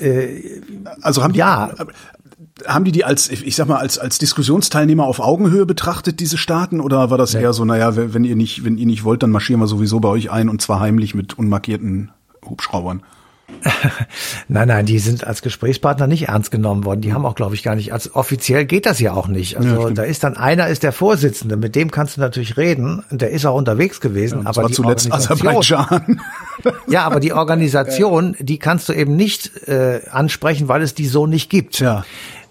äh, 0.00 0.60
also 1.02 1.22
haben 1.22 1.32
die, 1.32 1.38
ja. 1.38 1.70
haben 2.66 2.84
die 2.84 2.92
die 2.92 3.04
als, 3.04 3.28
ich 3.28 3.54
sag 3.56 3.68
mal, 3.68 3.76
als, 3.76 3.98
als 3.98 4.18
Diskussionsteilnehmer 4.18 5.04
auf 5.04 5.20
Augenhöhe 5.20 5.66
betrachtet, 5.66 6.20
diese 6.20 6.38
Staaten? 6.38 6.80
Oder 6.80 7.10
war 7.10 7.18
das 7.18 7.34
nee. 7.34 7.42
eher 7.42 7.52
so, 7.52 7.64
naja, 7.64 7.94
wenn 7.96 8.24
ihr 8.24 8.36
nicht, 8.36 8.64
wenn 8.64 8.78
ihr 8.78 8.86
nicht 8.86 9.04
wollt, 9.04 9.22
dann 9.22 9.30
marschieren 9.30 9.60
wir 9.60 9.66
sowieso 9.66 10.00
bei 10.00 10.08
euch 10.08 10.30
ein 10.30 10.48
und 10.48 10.62
zwar 10.62 10.80
heimlich 10.80 11.14
mit 11.14 11.38
unmarkierten 11.38 12.10
Hubschraubern? 12.44 13.02
nein, 14.48 14.68
nein, 14.68 14.86
die 14.86 14.98
sind 14.98 15.26
als 15.26 15.42
Gesprächspartner 15.42 16.06
nicht 16.06 16.28
ernst 16.28 16.50
genommen 16.50 16.84
worden. 16.84 17.00
Die 17.00 17.12
haben 17.12 17.24
auch, 17.24 17.34
glaube 17.34 17.54
ich, 17.54 17.62
gar 17.62 17.74
nicht, 17.74 17.92
als 17.92 18.14
offiziell 18.14 18.64
geht 18.64 18.86
das 18.86 19.00
ja 19.00 19.12
auch 19.12 19.28
nicht. 19.28 19.56
Also 19.56 19.88
ja, 19.88 19.90
da 19.90 20.02
ist 20.02 20.24
dann 20.24 20.36
einer 20.36 20.68
ist 20.68 20.82
der 20.82 20.92
Vorsitzende, 20.92 21.56
mit 21.56 21.74
dem 21.74 21.90
kannst 21.90 22.16
du 22.16 22.20
natürlich 22.20 22.56
reden. 22.56 23.04
Der 23.10 23.30
ist 23.30 23.46
auch 23.46 23.56
unterwegs 23.56 24.00
gewesen. 24.00 24.42
Ja, 24.42 24.50
aber 24.50 24.68
die 24.68 24.74
zuletzt 24.74 25.12
Aserbaidschan. 25.12 26.20
ja, 26.88 27.04
aber 27.04 27.20
die 27.20 27.32
Organisation, 27.38 28.36
die 28.38 28.58
kannst 28.58 28.88
du 28.88 28.92
eben 28.92 29.16
nicht 29.16 29.68
äh, 29.68 30.00
ansprechen, 30.10 30.68
weil 30.68 30.82
es 30.82 30.94
die 30.94 31.06
so 31.06 31.26
nicht 31.26 31.50
gibt. 31.50 31.80
Ja. 31.80 32.04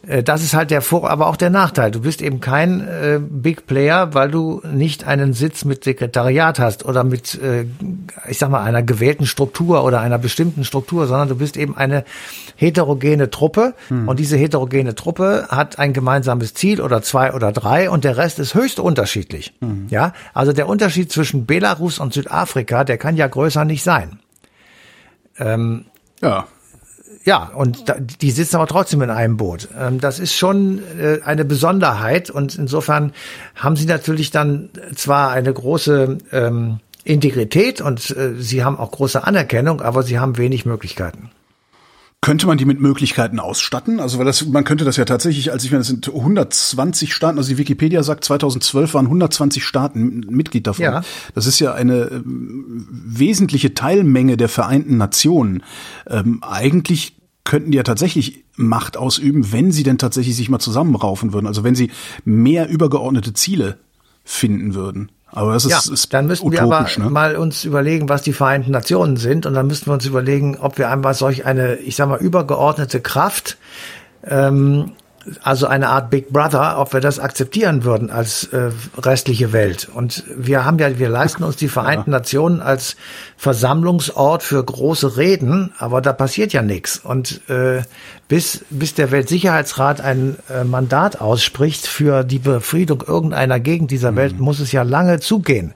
Äh, 0.07 0.23
das 0.23 0.41
ist 0.41 0.53
halt 0.53 0.71
der 0.71 0.81
Vor-, 0.81 1.09
aber 1.09 1.27
auch 1.27 1.35
der 1.35 1.49
Nachteil. 1.49 1.91
Du 1.91 2.01
bist 2.01 2.21
eben 2.21 2.39
kein 2.39 2.81
äh, 2.81 3.19
Big 3.19 3.67
Player, 3.67 4.13
weil 4.13 4.31
du 4.31 4.61
nicht 4.71 5.05
einen 5.05 5.33
Sitz 5.33 5.65
mit 5.65 5.83
Sekretariat 5.83 6.59
hast 6.59 6.85
oder 6.85 7.03
mit, 7.03 7.39
äh, 7.41 7.65
ich 8.27 8.37
sag 8.37 8.49
mal, 8.49 8.63
einer 8.63 8.83
gewählten 8.83 9.25
Struktur 9.25 9.83
oder 9.83 9.99
einer 10.01 10.17
bestimmten 10.17 10.63
Struktur, 10.63 11.07
sondern 11.07 11.27
du 11.27 11.35
bist 11.35 11.57
eben 11.57 11.75
eine 11.77 12.03
heterogene 12.55 13.29
Truppe 13.29 13.73
hm. 13.89 14.07
und 14.07 14.19
diese 14.19 14.37
heterogene 14.37 14.95
Truppe 14.95 15.47
hat 15.49 15.77
ein 15.77 15.93
gemeinsames 15.93 16.53
Ziel 16.53 16.81
oder 16.81 17.01
zwei 17.01 17.33
oder 17.33 17.51
drei 17.51 17.89
und 17.89 18.03
der 18.03 18.17
Rest 18.17 18.39
ist 18.39 18.55
höchst 18.55 18.79
unterschiedlich. 18.79 19.53
Hm. 19.61 19.87
Ja, 19.89 20.13
also 20.33 20.53
der 20.53 20.67
Unterschied 20.67 21.11
zwischen 21.11 21.45
Belarus 21.45 21.99
und 21.99 22.13
Südafrika, 22.13 22.83
der 22.83 22.97
kann 22.97 23.15
ja 23.15 23.27
größer 23.27 23.65
nicht 23.65 23.83
sein. 23.83 24.19
Ähm, 25.39 25.85
ja. 26.21 26.47
Ja, 27.27 27.51
und 27.53 27.89
da, 27.89 27.97
die 27.99 28.31
sitzen 28.31 28.55
aber 28.55 28.67
trotzdem 28.67 29.01
in 29.01 29.09
einem 29.09 29.35
Boot. 29.35 29.67
Ähm, 29.77 29.99
das 29.99 30.17
ist 30.17 30.33
schon 30.33 30.79
äh, 30.97 31.19
eine 31.25 31.43
Besonderheit 31.43 32.29
und 32.29 32.55
insofern 32.55 33.11
haben 33.53 33.75
sie 33.75 33.85
natürlich 33.85 34.31
dann 34.31 34.69
zwar 34.95 35.31
eine 35.31 35.53
große 35.53 36.19
ähm, 36.31 36.79
Integrität 37.03 37.81
und 37.81 38.11
äh, 38.11 38.35
sie 38.39 38.63
haben 38.63 38.77
auch 38.77 38.91
große 38.91 39.25
Anerkennung, 39.25 39.81
aber 39.81 40.03
sie 40.03 40.19
haben 40.19 40.37
wenig 40.37 40.65
Möglichkeiten. 40.65 41.29
Könnte 42.21 42.47
man 42.47 42.57
die 42.57 42.65
mit 42.65 42.79
Möglichkeiten 42.79 43.41
ausstatten? 43.41 43.99
Also 43.99 44.19
weil 44.19 44.25
das, 44.25 44.45
man 44.45 44.63
könnte 44.63 44.85
das 44.85 44.95
ja 44.95 45.03
tatsächlich, 45.03 45.51
als 45.51 45.65
ich 45.65 45.71
meine, 45.71 45.81
das 45.81 45.87
sind 45.87 46.07
120 46.07 47.13
Staaten, 47.13 47.37
also 47.37 47.49
die 47.49 47.57
Wikipedia 47.57 48.03
sagt 48.03 48.23
2012 48.23 48.93
waren 48.93 49.05
120 49.05 49.65
Staaten 49.65 50.25
Mitglied 50.29 50.65
davon. 50.65 50.85
Ja. 50.85 51.01
Das 51.35 51.45
ist 51.45 51.59
ja 51.59 51.73
eine 51.73 52.03
äh, 52.03 52.21
wesentliche 52.25 53.73
Teilmenge 53.73 54.37
der 54.37 54.47
Vereinten 54.47 54.95
Nationen. 54.95 55.63
Ähm, 56.09 56.41
eigentlich 56.41 57.16
könnten 57.47 57.71
die 57.71 57.77
ja 57.77 57.83
tatsächlich 57.83 58.43
Macht 58.57 58.97
ausüben, 58.97 59.51
wenn 59.51 59.71
sie 59.71 59.83
denn 59.83 59.97
tatsächlich 59.97 60.35
sich 60.35 60.49
mal 60.49 60.59
zusammenraufen 60.59 61.31
würden. 61.31 61.47
Also 61.47 61.63
wenn 61.63 61.75
sie 61.75 61.91
mehr 62.25 62.67
übergeordnete 62.67 63.33
Ziele 63.33 63.77
finden 64.25 64.75
würden. 64.75 65.11
Aber 65.31 65.53
das 65.53 65.65
ist, 65.65 65.71
ja, 65.71 65.93
ist 65.93 66.13
dann 66.13 66.27
müssten 66.27 66.51
wir 66.51 66.61
aber 66.61 66.87
ne? 66.97 67.09
mal 67.09 67.35
uns 67.35 67.63
überlegen, 67.63 68.09
was 68.09 68.21
die 68.21 68.33
Vereinten 68.33 68.71
Nationen 68.71 69.17
sind, 69.17 69.45
und 69.45 69.53
dann 69.53 69.67
müssten 69.67 69.87
wir 69.87 69.93
uns 69.93 70.05
überlegen, 70.05 70.57
ob 70.57 70.77
wir 70.77 70.89
einmal 70.89 71.13
solch 71.13 71.45
eine, 71.45 71.75
ich 71.77 71.95
sag 71.95 72.09
mal, 72.09 72.19
übergeordnete 72.19 73.01
Kraft 73.01 73.57
ähm, 74.25 74.91
also 75.43 75.67
eine 75.67 75.89
Art 75.89 76.09
Big 76.09 76.29
Brother, 76.29 76.79
ob 76.79 76.93
wir 76.93 76.99
das 76.99 77.19
akzeptieren 77.19 77.83
würden 77.83 78.09
als 78.09 78.45
äh, 78.45 78.71
restliche 78.97 79.53
Welt. 79.53 79.89
Und 79.93 80.23
wir 80.35 80.65
haben 80.65 80.79
ja, 80.79 80.97
wir 80.99 81.09
leisten 81.09 81.43
uns 81.43 81.55
die 81.55 81.67
Vereinten 81.67 82.11
ja. 82.11 82.17
Nationen 82.19 82.61
als 82.61 82.95
Versammlungsort 83.37 84.43
für 84.43 84.63
große 84.63 85.17
Reden, 85.17 85.73
aber 85.77 86.01
da 86.01 86.13
passiert 86.13 86.53
ja 86.53 86.61
nichts. 86.61 86.97
Und 86.97 87.41
äh, 87.49 87.81
bis, 88.27 88.65
bis 88.69 88.93
der 88.93 89.11
Weltsicherheitsrat 89.11 90.01
ein 90.01 90.35
äh, 90.49 90.63
Mandat 90.63 91.21
ausspricht 91.21 91.87
für 91.87 92.23
die 92.23 92.39
Befriedung 92.39 93.03
irgendeiner 93.05 93.59
Gegend 93.59 93.91
dieser 93.91 94.15
Welt, 94.15 94.37
mhm. 94.37 94.43
muss 94.43 94.59
es 94.59 94.71
ja 94.71 94.83
lange 94.83 95.19
zugehen 95.19 95.73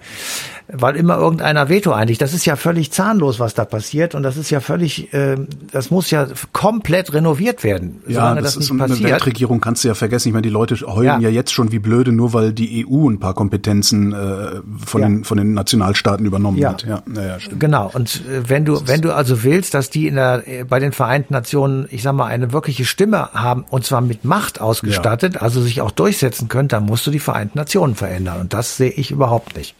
weil 0.71 0.95
immer 0.95 1.17
irgendeiner 1.17 1.69
Veto 1.69 1.91
einlegt. 1.91 2.21
Das 2.21 2.33
ist 2.33 2.45
ja 2.45 2.55
völlig 2.55 2.91
zahnlos, 2.91 3.39
was 3.39 3.53
da 3.53 3.65
passiert 3.65 4.15
und 4.15 4.23
das 4.23 4.37
ist 4.37 4.49
ja 4.49 4.59
völlig, 4.59 5.13
äh, 5.13 5.37
das 5.71 5.91
muss 5.91 6.11
ja 6.11 6.27
komplett 6.53 7.13
renoviert 7.13 7.63
werden. 7.63 8.01
Ja, 8.07 8.35
das, 8.35 8.55
das 8.55 8.57
ist 8.57 8.71
eine 8.71 8.79
passiert. 8.79 9.11
Weltregierung 9.11 9.59
kannst 9.59 9.83
du 9.83 9.89
ja 9.89 9.93
vergessen. 9.93 10.29
Ich 10.29 10.33
meine, 10.33 10.43
die 10.43 10.49
Leute 10.49 10.75
heulen 10.87 11.05
ja. 11.05 11.19
ja 11.19 11.29
jetzt 11.29 11.51
schon 11.51 11.71
wie 11.71 11.79
blöde, 11.79 12.11
nur 12.11 12.33
weil 12.33 12.53
die 12.53 12.85
EU 12.87 13.09
ein 13.09 13.19
paar 13.19 13.33
Kompetenzen 13.33 14.13
äh, 14.13 14.61
von, 14.85 15.01
ja. 15.01 15.07
den, 15.07 15.23
von 15.23 15.37
den 15.37 15.53
Nationalstaaten 15.53 16.25
übernommen 16.25 16.57
ja. 16.57 16.69
hat. 16.69 16.85
Ja, 16.85 17.03
naja, 17.05 17.39
stimmt. 17.39 17.59
Genau. 17.59 17.91
Und 17.93 18.21
äh, 18.27 18.49
wenn 18.49 18.65
du, 18.65 18.87
wenn 18.87 19.01
du 19.01 19.13
also 19.13 19.43
willst, 19.43 19.73
dass 19.73 19.89
die 19.89 20.07
in 20.07 20.15
der, 20.15 20.47
äh, 20.47 20.63
bei 20.63 20.79
den 20.79 20.93
Vereinten 20.93 21.33
Nationen, 21.33 21.87
ich 21.89 22.01
sag 22.03 22.13
mal, 22.13 22.27
eine 22.41 22.53
wirkliche 22.53 22.85
Stimme 22.85 23.33
haben 23.33 23.65
und 23.69 23.85
zwar 23.85 24.01
mit 24.01 24.25
Macht 24.25 24.59
ausgestattet, 24.61 25.35
ja. 25.35 25.41
also 25.41 25.61
sich 25.61 25.81
auch 25.81 25.91
durchsetzen 25.91 26.47
können, 26.47 26.67
dann 26.67 26.85
musst 26.85 27.05
du 27.05 27.11
die 27.11 27.19
Vereinten 27.19 27.57
Nationen 27.57 27.95
verändern. 27.95 28.41
Und 28.41 28.53
das 28.53 28.77
sehe 28.77 28.91
ich 28.91 29.11
überhaupt 29.11 29.55
nicht. 29.55 29.75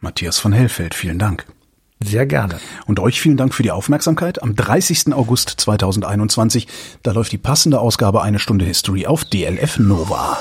Matthias 0.00 0.38
von 0.38 0.52
Hellfeld, 0.52 0.94
vielen 0.94 1.18
Dank. 1.18 1.46
Sehr 2.00 2.26
gerne. 2.26 2.60
Und 2.86 3.00
euch 3.00 3.20
vielen 3.20 3.38
Dank 3.38 3.54
für 3.54 3.62
die 3.62 3.70
Aufmerksamkeit. 3.70 4.42
Am 4.42 4.54
30. 4.54 5.14
August 5.14 5.48
2021, 5.56 6.68
da 7.02 7.12
läuft 7.12 7.32
die 7.32 7.38
passende 7.38 7.80
Ausgabe 7.80 8.22
Eine 8.22 8.38
Stunde 8.38 8.66
History 8.66 9.06
auf 9.06 9.24
DLF 9.24 9.78
Nova. 9.78 10.38